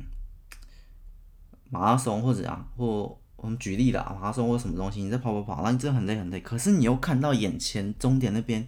[1.70, 8.68] 马拉松或者啊，或我们举例啦，马拉松或什么东西，你在跑跑跑，那你真的很累很累，可是你又看到眼前终点那边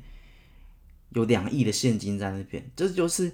[1.09, 3.33] 有两亿的现金在那边，这就是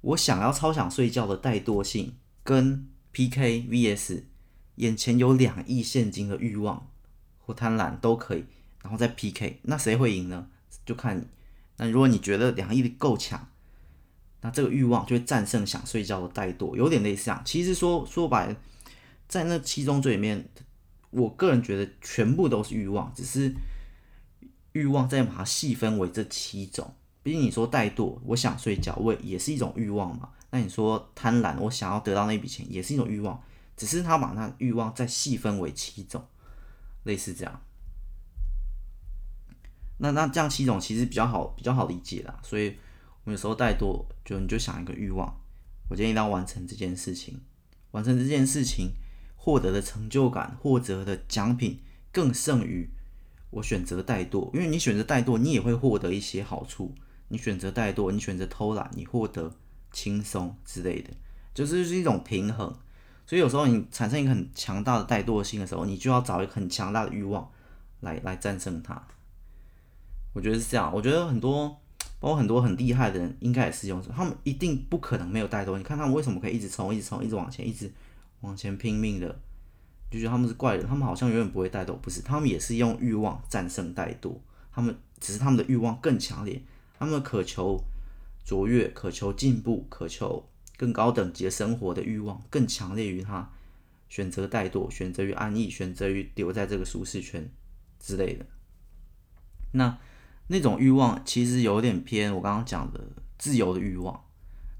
[0.00, 4.22] 我想要超想睡觉的怠惰性跟 PK VS
[4.76, 6.88] 眼前有两亿现金的欲望
[7.40, 8.44] 或贪婪都可以。
[8.82, 10.48] 然后再 PK，那谁会赢呢？
[10.84, 11.24] 就看你。
[11.76, 13.46] 那如果你觉得两亿够强，
[14.40, 17.40] 那这个欲望就会战胜想睡觉的怠惰，有点类似这样。
[17.44, 18.56] 其实说说白，
[19.28, 20.48] 在那七宗罪里面，
[21.12, 23.54] 我个人觉得全部都是欲望，只是
[24.72, 26.92] 欲望再把它细分为这七种。
[27.22, 30.30] 毕竟你说怠惰，我想睡觉，我也是一种欲望嘛。
[30.50, 33.40] 那你说贪婪，我想要得到那笔钱，也是一种欲望，
[33.76, 36.26] 只是他把那欲望再细分为七种，
[37.04, 37.62] 类似这样。
[39.98, 42.76] 那那这样七种其实比较好比较好理解啦，所以
[43.24, 45.32] 我们有时候怠惰，就你就想一个欲望，
[45.88, 47.40] 我今天一定要完成这件事情，
[47.92, 48.92] 完成这件事情
[49.44, 51.80] 获得的成就感，获得的奖品
[52.12, 52.88] 更胜于
[53.50, 56.94] 我选择怠惰，因为你选择怠惰，你也会获得一些好处，
[57.26, 59.52] 你选择怠惰，你选择偷懒，你获得
[59.90, 61.10] 轻松之类的，
[61.52, 62.72] 就是是一种平衡。
[63.26, 67.50] 所以有时候你产生一个很强大的怠惰性的时候，你就要找一个很强大的欲望
[67.98, 69.02] 来来战胜它。
[70.32, 71.68] 我觉得是这样，我觉得很多，
[72.20, 75.76] 包括很多很厉害的人，应该也是用，他们一定不可能没有怠惰。
[75.76, 77.90] 你看他们为什么可以一直冲，一直冲，一直往前，一直
[78.42, 79.40] 往前拼命的，
[80.10, 84.36] 就觉得他们是怪人，他们好像永远不会怠惰，不是，他们也是用欲望战胜怠惰，
[84.70, 86.62] 他们只是他们的欲望更强烈，
[86.98, 87.82] 他们渴求
[88.44, 93.50] 卓越、渴求进步、渴求更高等级的生活的欲望更强烈于他
[94.08, 97.50] 选择怠惰，选择于安逸，选择于留在这个舒适圈
[97.98, 98.44] 之类的。
[99.72, 99.98] 那
[100.48, 103.00] 那种欲望其实有点偏我刚刚讲的
[103.38, 104.22] 自由的欲望。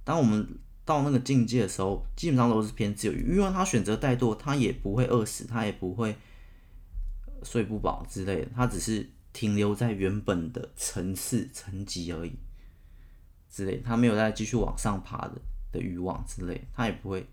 [0.04, 6.16] 当我们到那个境界的时候，基本上都是偏自由，因为他选择怠惰，他也不会饿死，他也不会
[7.44, 12.32] 睡不饱之类的，他只是停留在原本的层次层级而已，
[13.48, 15.40] 之类，他没有再继续往上爬的
[15.70, 17.26] 的欲望之类，他也不会。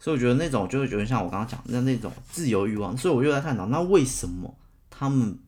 [0.00, 4.56] 所以我觉得那种就会觉得像我刚刚讲的那那种自由欲望，所以我就在探讨，那为什么
[4.88, 5.38] 他们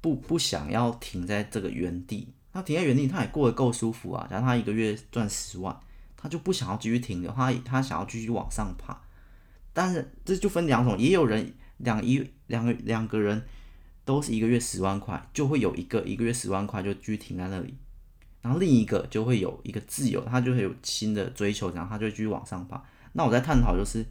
[0.00, 2.34] 不不想要停在这个原地？
[2.52, 4.26] 他停在原地，他也过得够舒服啊。
[4.30, 5.74] 假如他一个月赚十万，
[6.16, 9.00] 他就不想要继续停留，他他想要继续往上爬。
[9.72, 13.42] 但是这就分两种，也有人两一两个两个人
[14.04, 17.74] 都是一个月十万块，就会有一个一个月十万块就继续停在那里，
[18.42, 22.84] 然后另一个就会有一个自由，他就会有新的追求，然后他就继续往上爬。
[23.14, 24.04] 那我在探讨就是，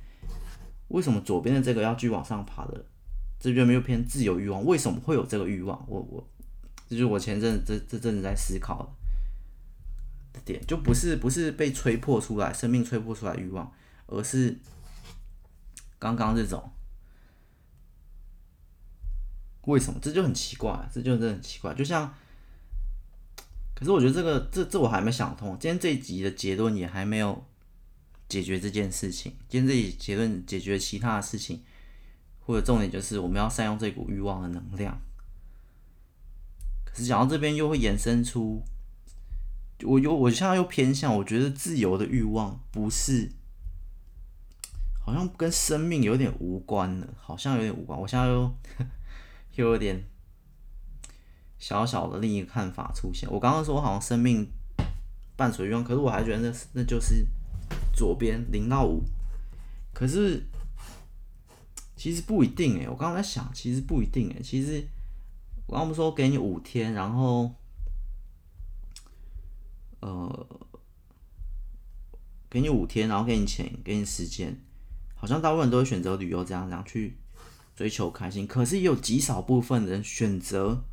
[0.87, 2.83] 为什么左边的这个要继续往上爬的，
[3.39, 5.85] 这边没有偏自由欲望，为什么会有这个欲望？
[5.87, 6.27] 我我。
[6.91, 8.93] 这就是我前阵这这阵子在思考
[10.33, 13.71] 的点，就不是不是被吹破出来，生命吹破出来欲望，
[14.07, 14.59] 而是
[15.97, 16.69] 刚刚这种，
[19.61, 19.97] 为什么？
[20.01, 21.73] 这就很奇怪，这就真的很奇怪。
[21.73, 22.13] 就像，
[23.73, 25.57] 可是我觉得这个这这我还没想通。
[25.57, 27.41] 今天这一集的结论也还没有
[28.27, 29.33] 解决这件事情。
[29.47, 31.63] 今天这一结论解决其他的事情，
[32.41, 35.01] 或者重点就是我们要善用这股欲望的能量。
[36.93, 38.61] 可是讲到这边又会延伸出，
[39.83, 43.31] 我又我现在又偏向，我觉得自由的欲望不是，
[45.01, 47.97] 好像跟生命有点无关了，好像有点无关。
[47.97, 48.53] 我现在又
[49.55, 50.03] 又有点
[51.57, 53.31] 小小的另一个看法出现。
[53.31, 54.45] 我刚刚说好像生命
[55.37, 57.25] 伴随欲望，可是我还觉得那那就是
[57.95, 59.01] 左边零到五，
[59.93, 60.43] 可是
[61.95, 64.85] 其实不一定诶，我刚刚在想，其实不一定诶，其实。
[65.67, 67.55] 我刚不说给你五天，然后，
[70.01, 70.47] 呃，
[72.49, 74.59] 给你五天，然后给你钱，给你时间，
[75.15, 77.17] 好像大部分人都会选择旅游这样这样去
[77.75, 78.45] 追求开心。
[78.45, 80.83] 可是也有极少部分人选择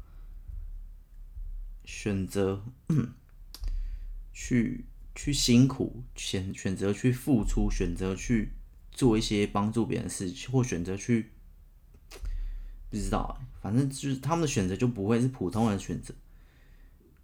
[1.85, 2.63] 选择
[4.33, 8.53] 去去辛苦，选选择去付出，选择去
[8.93, 11.33] 做一些帮助别人的事情，或选择去。
[12.91, 16.15] 不知道，反正就是他们的选择就不会是普通人选择，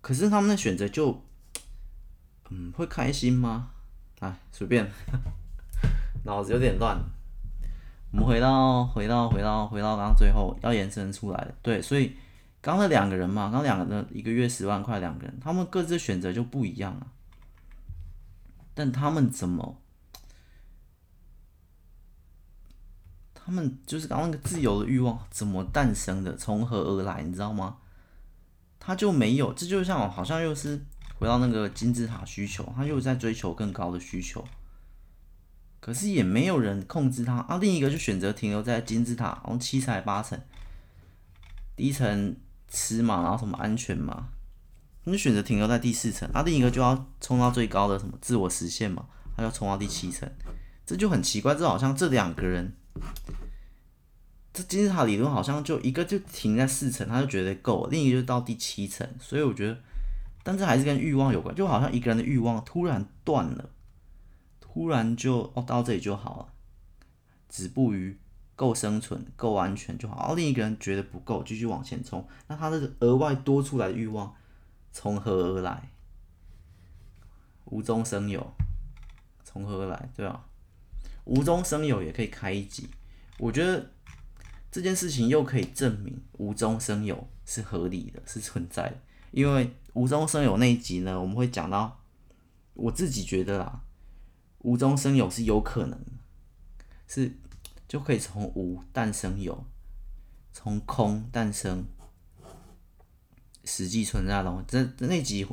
[0.01, 1.23] 可是他们的选择就，
[2.51, 3.71] 嗯，会开心吗？
[4.21, 4.91] 哎，随便，
[6.25, 6.99] 脑子有点乱。
[8.13, 12.17] 我们回到回到回到回到刚刚最后要延伸出来的，对，所以
[12.61, 17.07] 刚那两个人嘛，刚两个人一个月十万块，两个人他们各自选择就不一样啊，
[18.75, 19.81] 但他们怎么？
[23.45, 27.77] 他们就是刚刚那个自由的欲望怎么诞生的，从何而来，你知道吗？
[28.81, 30.81] 他就没有，这就像好像又是
[31.19, 34.43] 回到那个金字塔需求，他又在追求更高的需求，
[35.81, 37.59] 可是也没有人控制他啊。
[37.59, 40.41] 另一个就选择停留在金字塔，然后七层八层，
[41.77, 42.35] 第一层
[42.69, 44.29] 吃嘛，然后什么安全嘛，
[45.05, 49.05] 你就选择停留在第四层，啊，另一个就要冲到最高的什么自我实现嘛，
[49.37, 50.31] 他要冲到第七层，
[50.87, 52.75] 这就很奇怪，这好像这两个人。
[54.53, 59.77] 这金字塔理论好像就一个就停在四层，他就觉得够；另一个就到第七层，所以我觉得，
[60.45, 63.71] 但这还是跟欲望有关，就好像一个人的欲望突然断了，
[64.61, 66.53] 突然就哦到这里就好了，
[67.49, 68.17] 止步于
[68.55, 70.21] 够生存、够安全就好。
[70.21, 74.33] 然后另一个人觉得不够，继续往前冲，那他这个额外多出来的欲望
[74.93, 75.91] 从何而来？
[77.65, 78.55] 无中生有，
[79.43, 80.11] 从何而来？
[80.15, 80.45] 对吧？
[81.25, 82.89] 无中生有也可以开一集，
[83.39, 83.91] 我觉得
[84.71, 88.97] 这件事情又可以证明无中生有是合理的，是存在的。
[89.31, 92.01] 因为无中生有那一集呢，我们会讲到，
[92.75, 93.81] 我自己觉得啦，
[94.59, 95.99] 无中生有是有可能，
[97.09, 97.33] 是
[97.89, 99.67] 就可以从无诞生有，
[100.53, 101.85] 从空诞生
[103.65, 104.65] 实际存在的东西。
[104.69, 105.47] 这这那集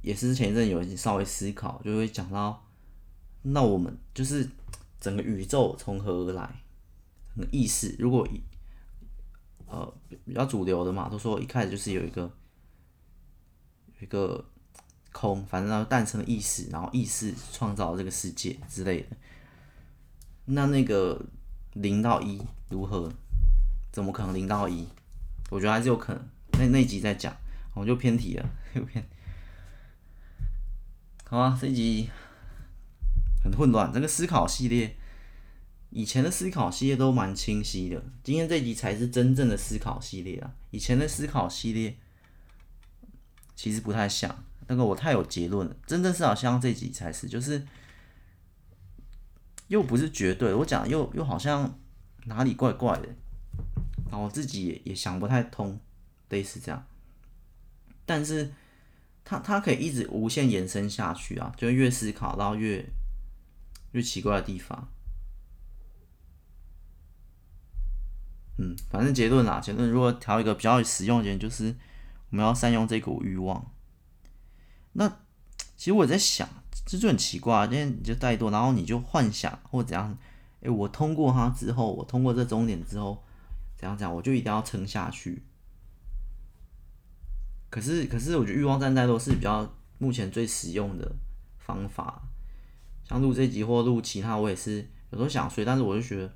[0.00, 2.63] 也是前一阵有稍微思考，就会讲到。
[3.46, 4.48] 那我们就是
[4.98, 6.62] 整个宇宙从何而来？
[7.36, 8.26] 整个意识，如果
[9.66, 12.22] 呃比较主流的嘛，都说一开始就是有一个
[13.98, 14.44] 有一个
[15.12, 19.16] 空，反正它诞生了意识，然后意识创造了这个世界之类的。
[20.46, 21.20] 那那个
[21.72, 23.12] 零到一如何？
[23.92, 24.86] 怎么可能零到一？
[25.50, 26.28] 我觉得还是有可能。
[26.52, 27.36] 那那集再讲，
[27.74, 29.04] 我就偏题了， 又偏。
[31.24, 32.08] 好啊，这集。
[33.44, 34.96] 很混乱，这个思考系列
[35.90, 40.50] 以前的思考系列都蛮清晰的，今天这集才是真正的思考系列啊。
[40.70, 41.94] 以前的思考系列
[43.54, 45.76] 其实不太像，那个我太有结论了。
[45.86, 47.64] 真正思考像这集才是，就是
[49.68, 51.78] 又不是绝对，我讲又又好像
[52.24, 53.08] 哪里怪怪的，
[54.10, 55.78] 然后我自己也也想不太通，
[56.30, 56.86] 类似这样。
[58.06, 58.52] 但是
[59.22, 62.84] 它它可以一直无限延伸下去啊，就越思考到越
[63.94, 64.88] 越奇怪的地方。
[68.58, 71.74] 嗯，反正结论啦，结论如果调一个比较实用一点，就是
[72.30, 73.72] 我们要善用这股欲望。
[74.92, 75.08] 那
[75.76, 76.48] 其实我在想，
[76.86, 80.16] 这就很奇怪，今天你就怠惰，然后你就幻想或怎样，
[80.60, 83.24] 诶，我通过它之后，我通过这终点之后，
[83.76, 85.42] 怎样怎样，我就一定要撑下去。
[87.70, 91.16] 可是，可是我觉得欲望战怠惰是比较目前最实用的
[91.58, 92.22] 方法。
[93.04, 96.34] 像录这集或录其他，我也是有时候想睡，但是我就觉得。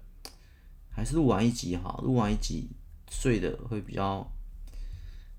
[0.91, 2.71] 还是录完一集好，录完一集
[3.09, 4.29] 睡的会比较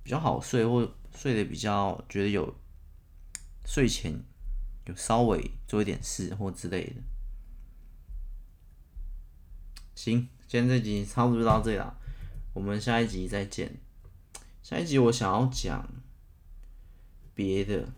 [0.01, 2.55] 比较好睡，或睡的比较觉得有
[3.65, 4.23] 睡前
[4.85, 7.01] 有稍微做一点事或之类的。
[9.95, 11.93] 行，今天这集差不多就到这里了，
[12.53, 13.81] 我们下一集再见。
[14.63, 15.85] 下一集我想要讲
[17.35, 17.89] 别的，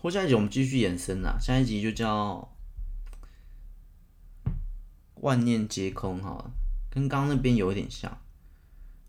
[0.00, 2.48] 或下一集我们继续延伸啦，下一集就叫。
[5.16, 6.50] 万念皆空，哈，
[6.88, 8.10] 跟刚刚那边有一点像。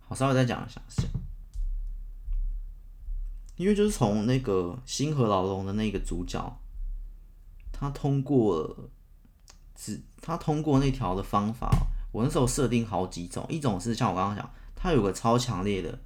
[0.02, 0.82] 好，稍微再讲一下，
[3.56, 6.60] 因为就是从那个星河牢笼的那个主角，
[7.72, 8.90] 他通过，
[9.74, 11.72] 只他通过那条的方法，
[12.12, 15.98] 我那时候设定好几种，一种是像我刚刚讲，他有个超强烈的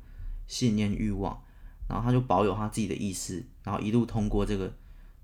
[0.46, 1.44] 信念欲望，
[1.90, 4.74] 然后他就保有他自己的意识，然后一路通过这个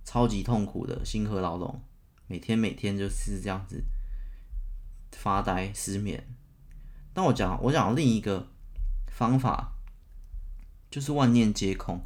[0.04, 1.80] 超级痛苦的星河牢笼，
[2.28, 3.82] 每天每天就是这样子。
[5.14, 6.26] 发呆、失眠。
[7.14, 8.48] 但我讲，我讲另一个
[9.12, 9.74] 方法，
[10.90, 12.02] 就是万念皆空。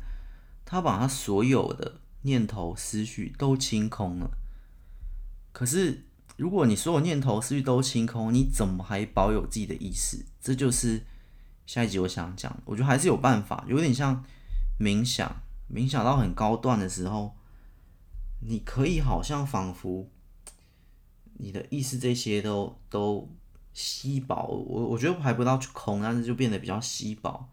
[0.66, 4.32] 他把他所有的念头、思绪都清空了。
[5.54, 6.06] 可是，
[6.36, 10.26] 如果你所有念头、思绪都清空，你怎么还保有自己的意识？
[10.42, 11.06] 这就是
[11.68, 12.60] 下一集我想讲。
[12.66, 14.26] 我觉得还是有办法，有点像
[14.80, 15.44] 冥想。
[15.70, 17.36] 冥想到很高段的时候，
[18.42, 20.10] 你可以好像仿佛。
[21.38, 23.30] 你的意识这些都都
[23.74, 27.50] 稀薄，我我觉得还不到去空，但是就变得比较稀薄。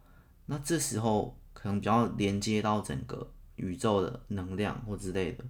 [0.47, 5.45] 那这时候可能比较连接到整个宇宙的能量或之类的，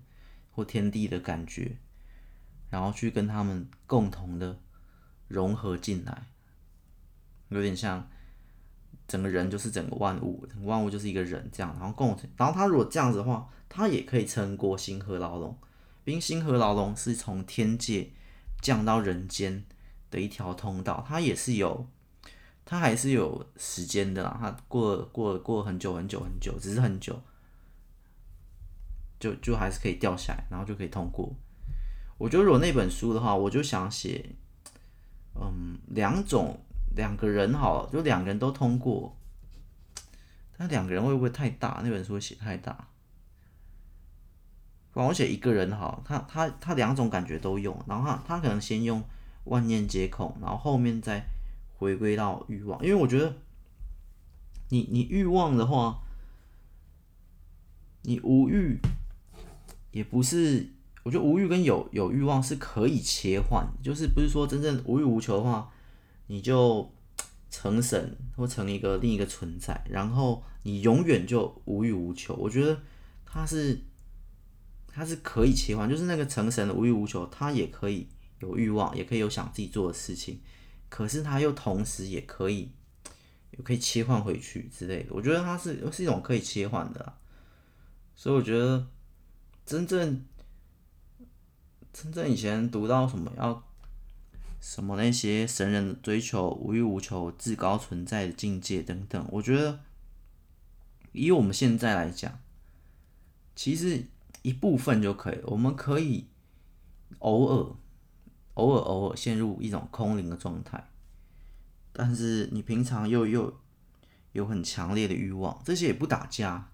[0.50, 1.76] 或天地的感觉，
[2.70, 4.58] 然后去跟他们共同的
[5.28, 6.28] 融合进来，
[7.50, 8.08] 有点像
[9.07, 15.57] 整个人就是整个万物，整个万物就是一个人这样，然后共，然后他如果这样子的话，他也可以撑过星河牢笼。
[16.05, 18.11] 因为星河牢笼是从天界。
[18.62, 19.64] 降到人间
[20.09, 21.84] 的一条通道，它也是有，
[22.64, 24.38] 它还是有时间的啦。
[24.40, 27.20] 它过过过很久很久很久，只是很久，
[29.18, 31.34] 就就还是可以掉下来，然后就可以通过。
[32.18, 34.36] 我觉得如果那本书的话，我就想写，
[35.34, 36.64] 嗯，两种
[36.95, 39.16] 两个人好，就两个人都通过，
[40.57, 41.80] 但两个人会不会太大？
[41.82, 42.88] 那本书写太大。
[44.95, 49.03] 帮我写一个人好，他他他两种感觉都用，然后他他可能先用
[49.45, 51.24] 万念皆空，然后后面再
[51.78, 53.34] 回归到欲望，因为我觉得
[54.68, 56.03] 你你欲望的话，
[58.03, 58.78] 你无欲
[59.93, 60.68] 也不是，
[61.05, 65.71] 我觉得无欲跟有有欲望是可以切换，就是不是说真正无欲无求的话，
[66.32, 66.90] 你就
[67.50, 72.80] 成神或成一个另一个存在，然后你永远就无欲无求，我觉得
[73.26, 73.78] 他是。
[74.94, 78.06] 它是可以切换，就是那个成神的无欲无求，他也可以
[78.40, 80.38] 有欲望，也可以有想自己做的事情，
[80.90, 82.70] 可是他又同时也可以，
[83.52, 85.14] 也可以切换回去之类的。
[85.14, 87.14] 我觉得它是是一种可以切换的，
[88.14, 88.86] 所以我觉得
[89.64, 90.22] 真正
[91.90, 93.64] 真正以前读到什么要
[94.62, 99.80] 什么那些神人追求无欲无求、至高存在的境界等等，我觉得
[101.12, 102.40] 以我们现在来讲，
[103.54, 104.06] 其实。
[104.44, 106.26] 一部分就可以，我们可以
[107.20, 107.76] 偶尔、
[108.54, 110.84] 偶尔、偶尔陷入一种空灵的状态，
[111.92, 113.56] 但是你平常又又
[114.32, 116.72] 有很强烈的欲望，这些也不打架，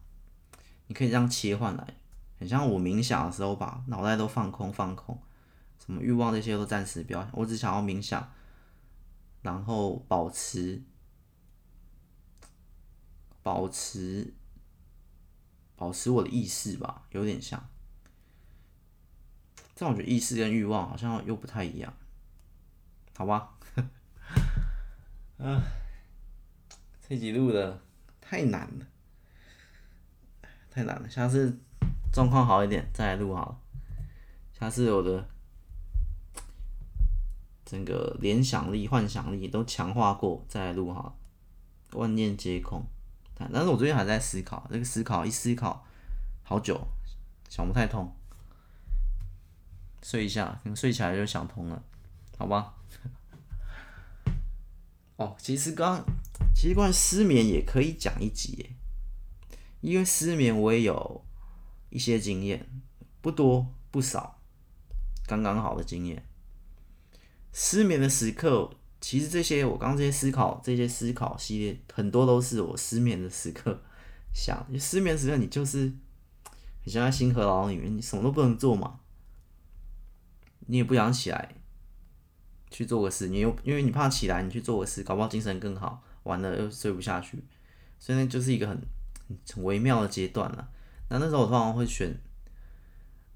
[0.87, 1.87] 你可以这样切换来，
[2.39, 5.21] 很像我冥想的时候把脑袋都放空放空，
[5.89, 8.33] 什么欲望这些都暂时不要，我只想要冥想，
[9.43, 10.85] 然后保持
[13.43, 14.35] 保持。
[15.81, 17.71] 保持我的意识吧，有点像。
[19.77, 21.95] 这我觉得意识跟欲望好像又不太一样，
[23.17, 23.57] 好吧？
[25.39, 25.63] 啊，
[27.09, 27.81] 这几录的
[28.21, 28.87] 太难了，
[30.69, 31.57] 太难了，下次
[32.13, 33.61] 状况好一点再来录好了。
[34.59, 35.31] 下次我的
[37.69, 41.19] 整个联想力、幻想力都强化过再录好，
[41.93, 42.83] 万念皆空。
[43.37, 45.85] 但是我最近还在思考，这个思考一思考
[46.43, 46.81] 好久，
[47.51, 48.11] 想不太通。
[50.03, 51.83] 睡一下，可能睡起来就想通了，
[52.39, 52.73] 好吧？
[55.17, 56.03] 哦，其实刚
[56.55, 58.71] 其实关于失眠也可以讲一集，
[59.83, 61.23] 因为失眠我也有
[61.91, 62.67] 一些经验，
[63.21, 64.41] 不多不少，
[65.27, 66.25] 刚刚好的经验。
[67.53, 68.71] 失眠的时刻。
[69.01, 73.81] 其实这些我刚这些思考，这些思考系列很多都是我失眠的时刻
[74.35, 74.67] 想。
[74.69, 75.93] 你失眠时刻，你就是
[76.85, 78.99] 你像在星河牢里面，你什么都不能做嘛，
[80.67, 81.55] 你也不想起来
[82.71, 87.41] 去做个事，你又因为你怕起来，你去做个事，搞不好精神更好，完了又睡不下去，
[88.01, 88.77] 所以那就是一个很
[89.55, 90.69] 很微妙的阶段了。
[91.09, 92.13] 那那时候我通常会选，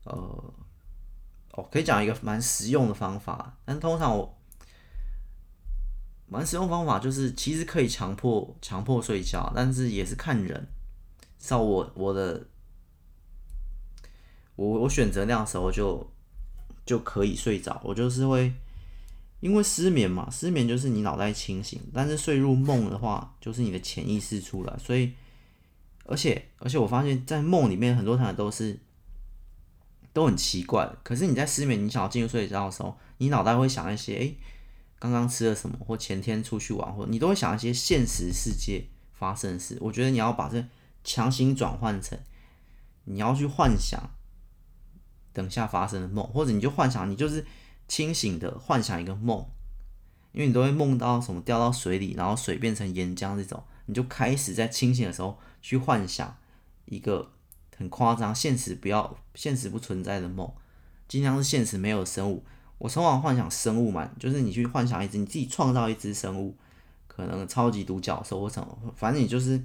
[0.04, 0.54] 呃，
[1.52, 4.38] 哦，可以讲一个蛮实用的方法，但通常我。
[6.28, 10.66] 蛮实用方法就是，其实可以强迫强迫睡觉，但是也是看人。
[11.38, 12.46] 像我我的，
[14.56, 16.10] 我我选择那样时候就
[16.86, 17.78] 就可以睡着。
[17.84, 18.50] 我就是会
[19.40, 24.74] 因为失眠嘛，失眠就是你脑袋清醒，但是睡入梦的话，就是你的潜意识出来。
[24.78, 25.12] 所以，
[26.06, 28.80] 而且而且我发现，在梦里面很多场都是
[30.12, 30.90] 都很奇怪。
[31.02, 34.34] 可是你在失眠，你想要进入睡觉的时候，你脑袋会想一些，哎。
[34.98, 39.76] 刚刚吃了什么，或前天出去玩，或你都会想一些现实世界发生的事。
[39.80, 40.64] 我觉得你要把这
[41.02, 42.16] 强行转换成，
[43.06, 44.00] 你要去幻想
[45.32, 47.44] 等下发生的梦，或者你就幻想你就是
[47.88, 49.44] 清醒的幻想一个梦，
[50.30, 56.36] 因为你都会梦到什么掉到水里，然后水变成岩浆这种，你就开始在清醒的时候去幻想
[56.84, 57.32] 一个
[57.82, 60.48] 很夸张、现实不要、现实不存在的梦，
[61.08, 62.44] 尽量是现实没有生物。
[62.78, 66.56] 我通常幻想生物嘛，就是你去幻想一只，你自己创造一只生物，
[67.08, 69.60] 可能超级独角兽或什么，反正你就是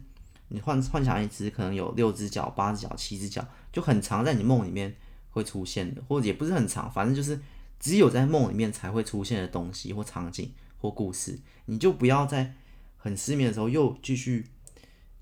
[0.47, 4.95] 你幻幻想一只，可能有六只脚、八只脚、七只脚，就很常在你梦里面
[5.30, 7.39] 会出现的，或者也不是很常，反正就是
[7.80, 12.55] 只有在梦里面才会出现的东西或场景或故事，你就不要在
[12.97, 14.47] 很失眠的时候又继续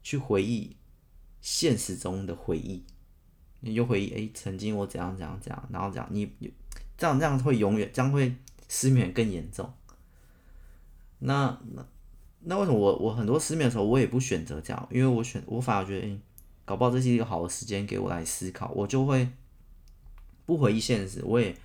[0.01, 0.77] 去回忆
[1.45, 2.83] 现实中的回忆，
[3.59, 6.27] 你就回忆诶、欸，曾经我怎样怎样怎样，然后怎样你。
[6.97, 8.33] 这样这样会永远，将会
[8.67, 9.71] 失眠更严重。
[11.19, 11.85] 那那
[12.39, 14.89] 那为什么我我很多失眠的时候，我也不选择这样？
[14.89, 16.19] 因为我选我反而觉得，欸，
[16.65, 19.29] 搞不好这是一个好的时间给我来思考，我就会
[20.47, 21.55] 不回忆现实，我也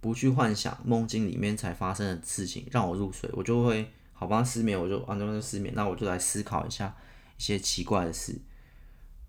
[0.00, 6.96] 不去幻想梦境里面才发生的事情让我入睡，我就会好吧，失眠我就啊，那就失眠，那我就来思考一下
[7.36, 8.36] 一些奇怪的事。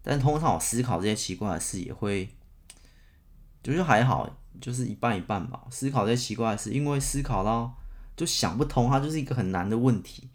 [0.03, 2.29] 但通常我思考这些奇怪的事也会，
[3.63, 4.37] 就是还好。
[4.59, 5.63] 就是一半一半吧。
[5.69, 7.73] 思考这些奇怪的事，因为思考到
[8.17, 10.29] 就想不通，它就是一个很难的问题。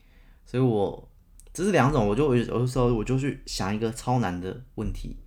[0.47, 1.07] 所以我
[1.53, 5.19] 这是两种，我就有的时候我就去想一个超难的问题：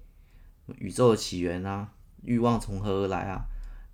[0.79, 1.87] 宇宙的起源啊，
[2.23, 3.45] 欲望从何而来啊？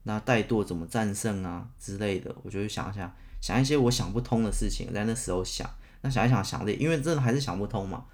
[0.03, 2.33] 那怠惰怎么战胜啊之类的？
[2.43, 5.69] 我就会想一想，想一些我想不通的事情，在那时候想。
[6.01, 8.05] 那想一想想的，因为真的还是想不通嘛。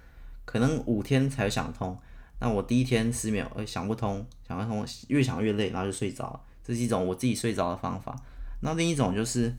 [0.44, 1.96] 可能五天才想通。
[2.42, 6.40] 那我第一天失眠，哎，想不通，想不通，越想越累，然后就睡着了。
[6.64, 8.20] 这是一种我自己睡着的方法。
[8.62, 9.54] 那另一种就是，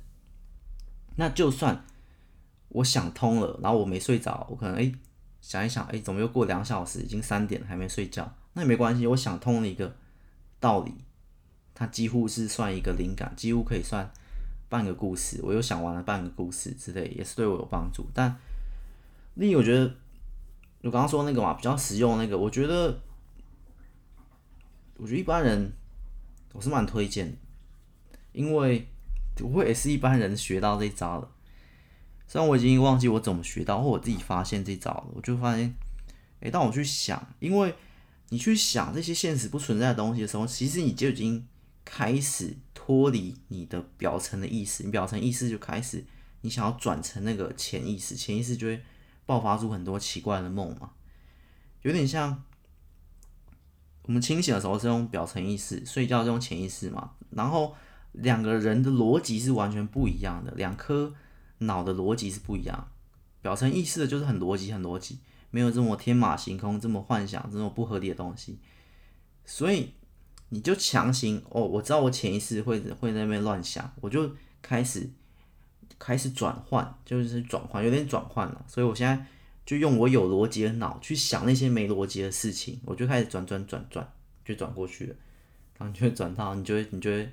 [1.16, 1.86] 那就算
[2.68, 4.94] 我想通了，然后我没睡着，我可能诶
[5.40, 8.30] 想一想，诶怎么又过两小时，已经三点了还没睡觉？
[8.52, 9.96] 那也没关系，我想通了一个
[10.60, 10.94] 道理，
[11.74, 14.12] 它几乎是算一个灵感，几乎可以算
[14.68, 15.40] 半个故事。
[15.42, 18.06] 我又想完了半个故事之类，也是对我有帮助。
[18.14, 18.38] 但
[19.36, 19.96] 另一，我觉得
[20.84, 23.02] 我刚刚说那个嘛，比较实用那个，我觉得，
[24.98, 25.74] 我觉得一般人。
[26.56, 27.36] 我是蛮推荐，
[28.32, 28.88] 因为
[29.42, 31.28] 我也是一般人学到这招了。
[32.28, 35.74] 虽然我已经忘记我怎么学到，或我自己发现这招了，我就发现，
[36.42, 37.74] 哎，当我去想，因为
[38.30, 41.44] 你去想这些现实不存在的东西的时候，其实你就已经
[41.84, 46.06] 开始脱离你的表层的意识，你表层意识就开始，
[46.42, 48.80] 你想要转成那个潜意识，潜意识就会
[49.26, 50.92] 爆发出很多奇怪的梦嘛，
[51.82, 52.44] 有点像。
[54.06, 57.12] 我们清醒的时候是用表层意识，睡觉是用潜意识嘛。
[57.30, 57.74] 然后
[58.12, 61.14] 两个人的逻辑是完全不一样的，两颗
[61.60, 62.92] 脑的逻辑是不一样。
[63.42, 65.20] 表层意识的就是很逻辑，很逻辑，
[65.52, 68.60] 没有这么天马行空、这么幻想、这么不合理的东西。
[69.46, 69.94] 所以
[70.50, 75.10] 你就强行哦，我知道我潜意识会会在那边乱想，我就开始
[76.06, 78.66] 开始转换，就是转换，有点转换了。
[78.68, 79.26] 所以我现在
[79.66, 84.06] 就用我有逻辑的脑去想那些没逻辑的事情，我就开始转转转转，
[84.44, 85.16] 就转过去了。
[85.78, 87.32] 然后你就会转到，你就会你就会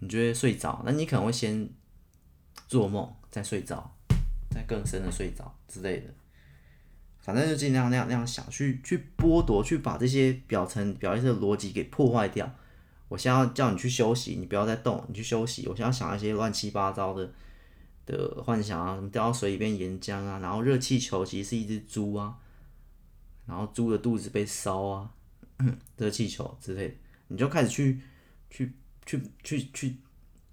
[0.00, 0.82] 你就会睡着。
[0.84, 1.68] 那你可能会先
[2.66, 3.88] 做梦，再睡着，
[4.50, 6.06] 再更深的睡着之类的。
[7.20, 12.52] 反正就尽量那样那样想，去去剥夺，去把这些表层表现的逻辑给破坏掉。
[13.08, 15.66] 我现在要叫你去休息，你不要再动，你去休息。
[15.68, 17.30] 我现在要想一些乱七八糟的
[18.08, 22.36] 的幻想啊，什么掉到水里变岩浆啊，然后热气球其实是一只猪啊，
[23.46, 25.12] 然后猪的肚子被烧啊，
[25.96, 26.94] 热气球之类的，
[27.28, 28.00] 你就开始去
[28.50, 28.72] 去
[29.04, 29.96] 去去去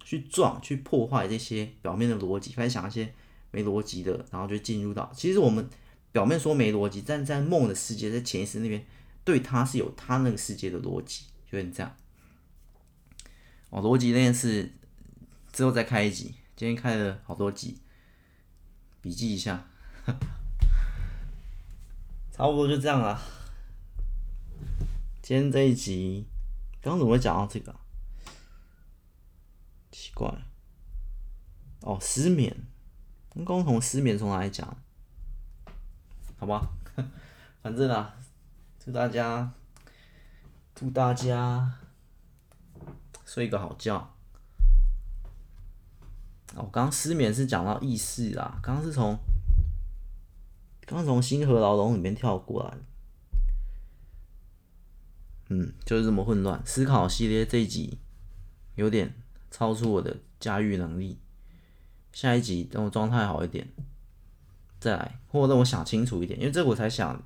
[0.04, 3.12] 去撞，去破坏这些表面的逻辑，开始想一些
[3.50, 5.68] 没逻辑的，然后就进入到其实我们。
[6.12, 8.82] 表面说没逻辑，但在梦的世界，在潜意识那边，
[9.22, 11.94] 对他是有他那个世界的逻辑，有点这样。
[13.68, 14.72] 哦，逻辑那件事
[15.52, 17.82] 之后再开一集，今天开了好多集，
[19.02, 19.68] 笔记一下，
[22.32, 23.20] 差不多就这样了。
[25.20, 26.26] 今天这一集，
[26.80, 27.76] 刚刚怎么会讲到这个？
[29.92, 30.34] 奇怪。
[31.82, 32.56] 哦，失眠，
[33.28, 34.78] 刚刚从失眠从哪里讲？
[36.38, 36.70] 好吧，
[37.60, 38.16] 反正啊，
[38.82, 39.52] 祝大家，
[40.74, 41.74] 祝大家
[43.26, 44.15] 睡个好觉。
[46.56, 49.16] 我刚刚失眠是讲到意识啦，刚刚是从
[50.86, 52.78] 刚从星河牢笼里面跳过来。
[55.48, 56.60] 嗯，就是这么混乱。
[56.64, 57.98] 思考系列这一集
[58.74, 59.14] 有点
[59.50, 61.18] 超出我的驾驭能力，
[62.12, 63.68] 下一集等我状态好一点。
[64.80, 67.22] 再来，或者让我想清楚一点，因为这我才想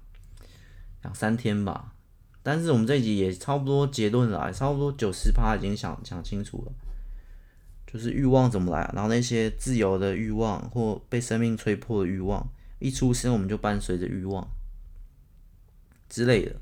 [1.02, 1.94] 两三天吧。
[2.42, 6.72] 但是我们这一集也差不多结论了，差不多九十趴已经想想清楚了，
[7.90, 14.46] 就是欲望怎么来，然后那些自由的欲望或被生命吹破的欲望，一出生我们就伴随着欲望
[16.08, 16.54] 之类的。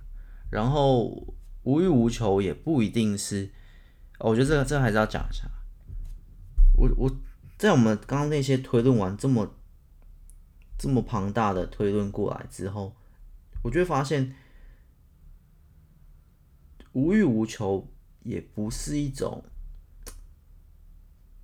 [0.51, 3.51] 然后无欲无求也不一定是
[4.18, 5.45] 哦，我觉得这个这个还是要讲一下。
[6.76, 7.11] 我我
[7.59, 9.55] 在我们刚刚那些推论完这么。
[10.81, 12.95] 这么庞大的推论过来之后，
[13.64, 14.33] 我就会发现，
[16.93, 17.89] 无欲无求
[18.22, 19.43] 也不是一种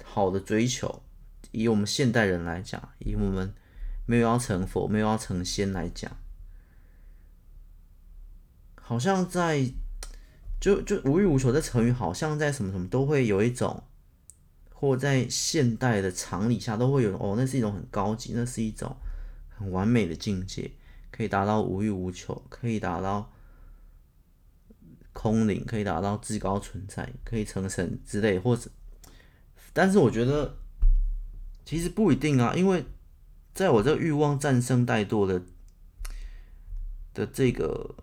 [0.05, 1.02] 好的追求。
[1.50, 3.52] 以我们现代人来讲，以我们
[4.07, 6.16] 没有要成佛、没有要成仙来讲，
[8.76, 9.72] 好像在
[10.61, 13.82] 就就无欲无求这成语，好像在什么什么都会有一种，
[14.72, 18.96] 或在现代的常理下都会有哦，那是一种很高级，那是一种。
[19.57, 20.68] 很完美的境界，
[21.12, 23.32] 可以达到无欲无求，可以达到
[25.12, 28.68] 空灵，可以达到至高存在，可以成神之类，或者，
[29.75, 30.57] 但是我觉得
[31.66, 32.87] 其实不一定啊，因为
[33.53, 35.43] 在我这欲望战胜怠惰的
[37.12, 37.95] 的这个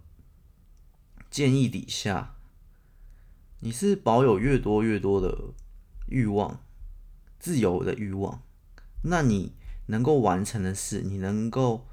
[1.32, 2.36] 建议底下，
[3.62, 5.36] 你是保有越多越多的
[6.08, 6.62] 欲望，
[7.40, 8.44] 自由的欲望，
[9.06, 9.54] 那你。
[9.88, 11.86] 能够完成的事，你能够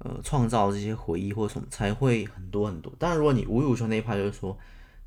[0.00, 2.92] 呃创造这些回忆或什么，才会很多很多。
[2.98, 4.58] 当然，如果你无欲无求那一派，就是说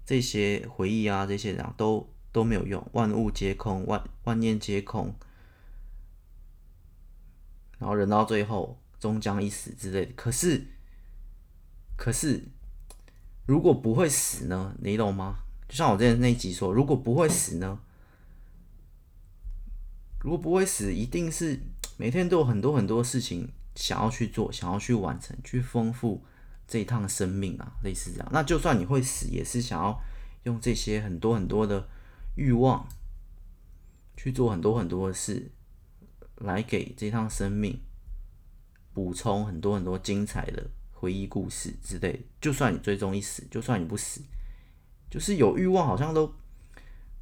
[0.04, 5.14] 这些回忆啊，这些然后都都没有用，万物皆空，万万念皆空，
[7.78, 10.14] 然后人到最后终将一死之类的。
[10.16, 10.68] 可是，
[11.98, 12.44] 可是
[13.46, 14.76] 如果不会死呢？
[14.80, 15.40] 你懂吗？
[15.68, 17.80] 就像我之前那一集说，如果不会死呢？
[20.22, 21.60] 如果不会死，一定是。
[22.02, 26.24] 每天都有很多很多事情想要去做，想要去完成，去丰富
[26.66, 28.30] 这一趟生命啊，类似这样。
[28.32, 30.02] 那就算你会死，也是想要
[30.44, 31.90] 用这些很多很多的
[32.40, 32.88] 欲望
[34.16, 35.52] 去做很多很多的事，
[36.38, 37.80] 来给这趟生命
[38.94, 42.26] 补充很多很多精彩的回忆故事之类。
[42.40, 44.22] 就算你最终一死，就算你不死，
[45.10, 46.34] 就是有欲望，好像都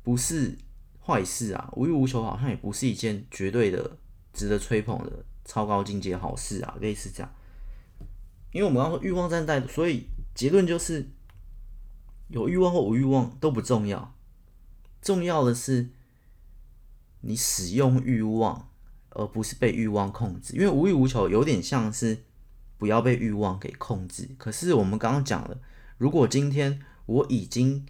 [0.03, 0.57] 不是
[1.03, 1.73] 坏事啊。
[1.75, 3.97] 无欲无求，好像也不是一件绝对的。
[4.33, 7.33] 值得吹捧的超高境界好事啊，类似这样。
[8.51, 10.05] 因为我们要说欲望战带，所以
[10.35, 11.09] 结论就是
[12.27, 14.13] 有欲望或无欲望都不重要，
[15.01, 15.89] 重要的是
[17.21, 18.69] 你使用欲望，
[19.09, 20.55] 而不是被欲望控制。
[20.55, 22.23] 因为无欲无求有点像是
[22.77, 24.29] 不要被欲望给控制。
[24.37, 25.59] 可是我们刚刚讲了，
[25.97, 27.85] 如果今天我已经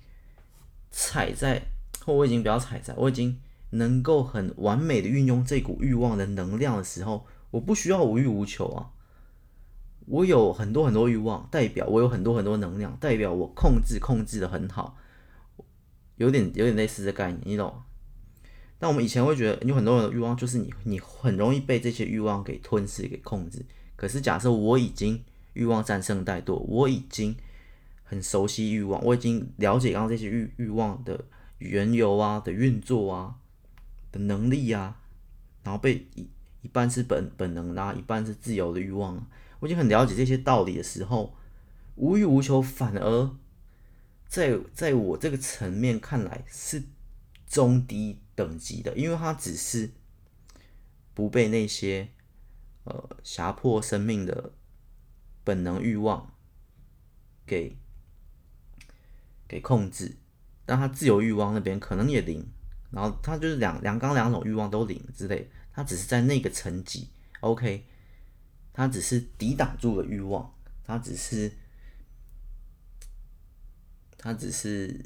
[0.92, 1.68] 踩在，
[2.06, 3.40] 或我已经不要踩在，我已经。
[3.72, 8.92] 能够很完美的运用这股欲望的能量的时候，我不需要无欲无求啊。
[10.06, 14.96] 我有很多很多欲望，代表我有很多很多能量，代表我控制控制的很好。
[16.18, 17.74] 有点有点类似的概念，你懂？
[18.80, 23.66] 但我们以前会觉得有很多人的欲望就是你你很容易被这些欲望给吞噬给控制。
[23.96, 27.36] 可是假设我已经欲望战胜怠惰，我已经
[28.04, 31.26] 很熟悉欲望，我已经了解刚刚这些欲欲望的
[31.58, 33.36] 缘由啊的运作啊
[34.12, 35.00] 的能力啊，
[35.64, 36.28] 然后被一
[36.62, 39.26] 一半是本本能啦，一半是自由的欲望，
[39.60, 41.34] 我已经很了解这些道理的时候，
[41.96, 43.32] 无欲无求反而
[44.28, 46.84] 在在我这个层面看来是
[47.48, 49.90] 中低等级的，因为它只是
[51.14, 52.10] 不被那些
[52.84, 54.54] 呃胁迫生命的
[55.44, 56.34] 本能欲望
[57.46, 57.78] 给
[59.48, 60.18] 给控制，
[60.66, 62.46] 但它自由欲望那边可能也零，
[62.92, 67.08] 然后它就是两两刚两种欲望都零之类，它只是在那个层级
[67.40, 67.86] ，OK，
[68.74, 70.54] 它只是抵挡住了欲望，
[70.84, 71.52] 它只是
[74.18, 75.00] 它只是。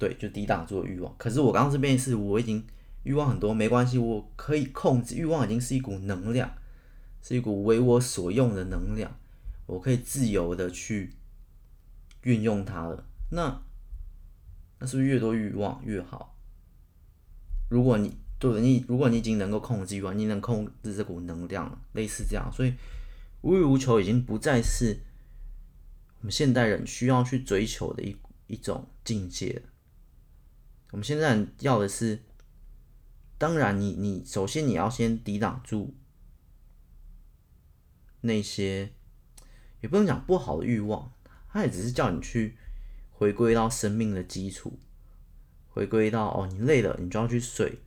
[0.00, 1.12] 对，就抵挡住欲望。
[1.18, 2.64] 可是我刚刚这边是，我已经
[3.02, 6.48] 欲望很多，没关系，我可以控制欲望，已经是一股能量，
[7.20, 9.18] 是一股为我所用的能量，
[9.66, 11.14] 我可以自由的去
[12.22, 13.04] 运用它了。
[13.32, 13.60] 那
[14.78, 16.36] 那是不是越多欲望越好？
[17.68, 22.72] 如果你对你，如果你已经能够控制欲望，你能控制这股能量了，类似这样，所以
[23.40, 24.96] 无欲无求已经不再是
[26.20, 28.16] 我们现代人需要去追求的一
[28.48, 29.62] 一种境界。
[30.90, 32.22] 我们现在要的是，
[33.36, 35.94] 当然你，你首先你要先抵挡住
[38.22, 38.92] 那些，
[39.80, 41.12] 也不能讲不好的欲望，
[41.48, 42.56] 它也只是叫你去
[43.10, 44.78] 回归到生命的基础，
[45.68, 47.78] 回归到哦，你累了，你就要去睡，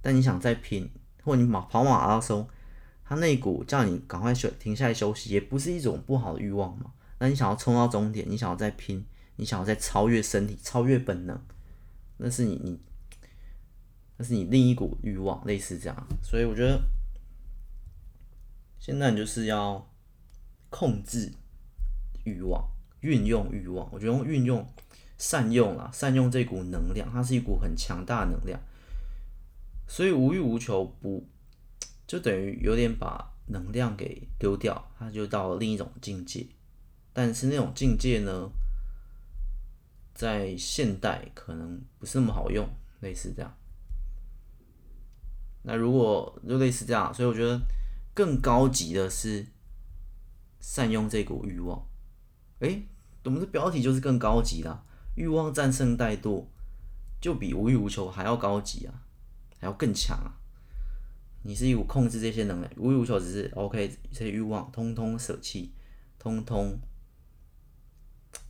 [0.00, 0.90] 但你想再拼，
[1.24, 2.48] 或你跑跑马拉松，
[3.04, 6.92] 它那股叫你赶快休停下来休息，也不是一种不好的欲望嘛。
[7.18, 9.04] 那你想要冲到终点，你想要再拼，
[9.36, 11.40] 你想要再超越身体，超越本能。
[12.18, 12.80] 那是你你，
[14.16, 16.80] 那是你另一股欲望，类似这样，所以我觉得
[18.78, 19.90] 现在你就是要
[20.70, 21.32] 控制
[22.24, 22.68] 欲望，
[23.00, 23.88] 运用欲望。
[23.92, 24.66] 我觉得用运用、
[25.18, 28.60] 善用啊，善用这股能量，它是一股很强大的能量。
[29.88, 31.28] 所以无欲无求不，
[32.06, 36.46] 就等于有点把能量给丢掉，它就到了另一种境界。
[37.16, 38.50] 但是那种境界呢？
[40.12, 42.68] 在现代可能不是那么好用，
[43.00, 43.56] 类似这样。
[45.62, 47.58] 那如果就类似这样，所以我觉得
[48.12, 49.46] 更高级的是
[50.60, 51.86] 善用这股欲望。
[52.58, 52.86] 诶，
[53.24, 56.44] 我们的标题就是更高级啦，欲望战胜怠惰，
[57.18, 58.92] 就比无欲无求还要高级啊，
[59.58, 60.36] 还要更强啊。
[61.44, 65.72] 你是一股控制这些能量，无欲无求只是 OK，这些欲望通通舍弃，
[66.18, 66.78] 通通。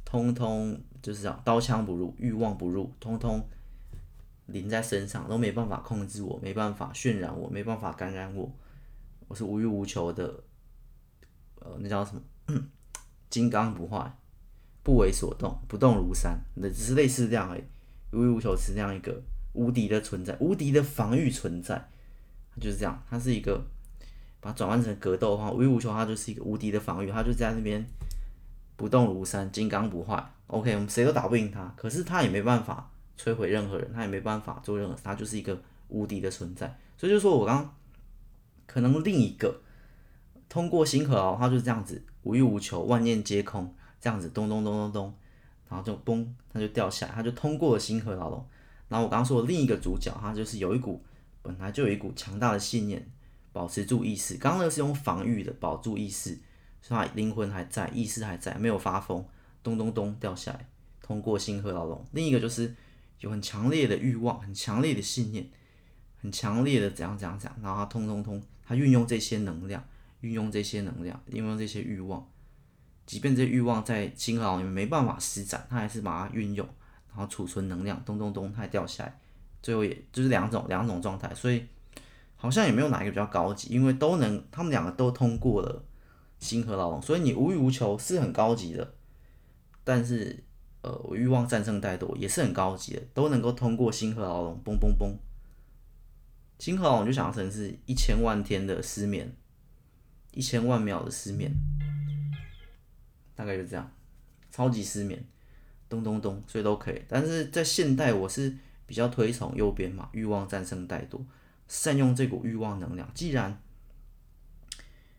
[0.06, 3.44] 通通就是这样，刀枪不入，欲望不入，通通
[4.46, 8.50] 临在身上，都没办法控制我，没办法渲染我，没办法感染我。
[9.26, 10.44] 我是无欲无求的，
[11.56, 12.22] 呃，那叫什么？
[13.28, 14.16] 金刚不坏，
[14.84, 16.38] 不为所动，不动如山。
[16.54, 17.64] 那只是类似这样而已。
[18.12, 19.20] 无欲无求是这样一个
[19.54, 21.88] 无敌的存在，无敌的防御存在，
[22.60, 23.02] 就是这样。
[23.10, 23.60] 它是一个
[24.40, 27.84] 把它转换成格斗的话，无欲无求，它就是一个无敌的防御，它就在那边。
[28.76, 30.32] 不动如山，金刚不坏。
[30.48, 36.78] OK，我们谁都打不赢他，可是他也没办法摧毁任何人，他也没办法做任何，他就是一个无敌的存在。
[36.96, 37.74] 所以就说我刚
[38.66, 39.60] 可能另一个
[40.48, 45.14] 通过星河哦，他就是这样子无欲无求，万念皆空，这样子咚咚咚咚咚，
[45.68, 48.46] 然后就嘣，他就掉下来，他就通过了星河牢笼。
[48.88, 51.02] 然后我刚刚说的另一个主角，他就是有一股
[51.42, 53.04] 本来就有一股强大的信念，
[53.52, 54.36] 保持住意识。
[54.36, 56.38] 刚刚那个是用防御的，保住意识。
[56.88, 59.24] 他灵魂还在，意识还在，没有发疯，
[59.62, 60.68] 咚咚咚掉下来，
[61.02, 62.04] 通过星河牢笼。
[62.12, 62.74] 另一个就是
[63.20, 65.48] 有很强烈的欲望，很强烈的信念，
[66.20, 69.82] 很强烈的怎样怎样怎样，然后他通通通，他运用这些能量，
[70.20, 72.24] 运用这些能量，运用这些欲望，
[73.04, 76.64] 即便这欲望在星河牢里面没办法施展，他还是把它运用，
[77.08, 79.18] 然后储存能量，咚咚咚，它还掉下来，
[79.60, 81.66] 最后也就是两种两种状态，所以
[82.36, 85.82] 好像也没有哪一个比较高级，因为都能，他们两个都通过了。
[86.38, 88.94] 星河牢笼，所以你无欲无求是很高级的，
[89.84, 90.44] 但是
[90.82, 95.16] 呃，欲望战胜怠惰也是很高级的，都能够通过星河牢笼，嘣嘣嘣。
[96.58, 99.34] 星河牢笼就想成是一千万天的失眠，
[100.30, 101.52] 一千万秒的失眠，
[103.34, 103.92] 大概就这样，
[104.50, 105.22] 超级失眠，
[105.88, 107.02] 咚咚咚，所以都可以。
[107.08, 108.56] 但是在现代，我是
[108.86, 111.20] 比较推崇右边嘛，欲望战胜怠惰，
[111.68, 113.10] 善用这股欲望能量。
[113.12, 113.60] 既然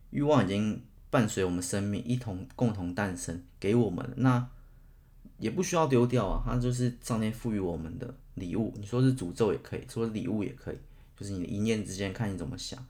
[0.10, 4.50] 欲望已经伴随我们生命一同共同诞生，给我们那
[5.38, 8.74] 也不需要丢掉啊，它就是上天赋予我们的礼物。
[8.78, 10.78] 你说是诅咒也可以，说是礼物也可以，
[11.16, 12.84] 就是你的一念之间看你怎么想。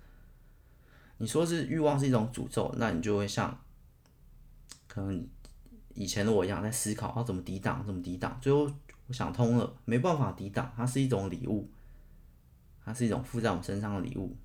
[1.19, 3.59] 你说是欲望是一种诅咒，那你就会像
[4.87, 5.27] 可能
[5.93, 8.37] 以前的我一样在思考要怎么抵挡，怎么抵挡。
[8.41, 8.71] 最后
[9.07, 11.69] 我想通了，没办法抵挡，它是一种礼物，
[12.85, 14.35] 它是一种附在我们身上的礼物，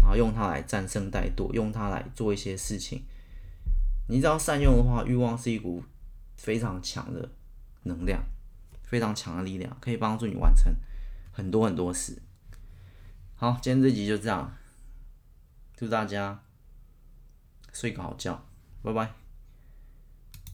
[0.00, 3.04] 然后用它来战胜怠惰，用它来做一些事情。
[4.08, 5.82] 你只要善用的话，欲望是一股
[6.36, 7.30] 非常强的
[7.84, 8.22] 能量，
[8.82, 10.74] 非常强的力量，可以帮助你完成
[11.32, 12.20] 很多很多事。
[13.36, 14.56] 好，今天这集就这样。
[15.76, 16.42] 祝大家
[17.72, 18.44] 睡个好觉，
[18.82, 19.19] 拜拜。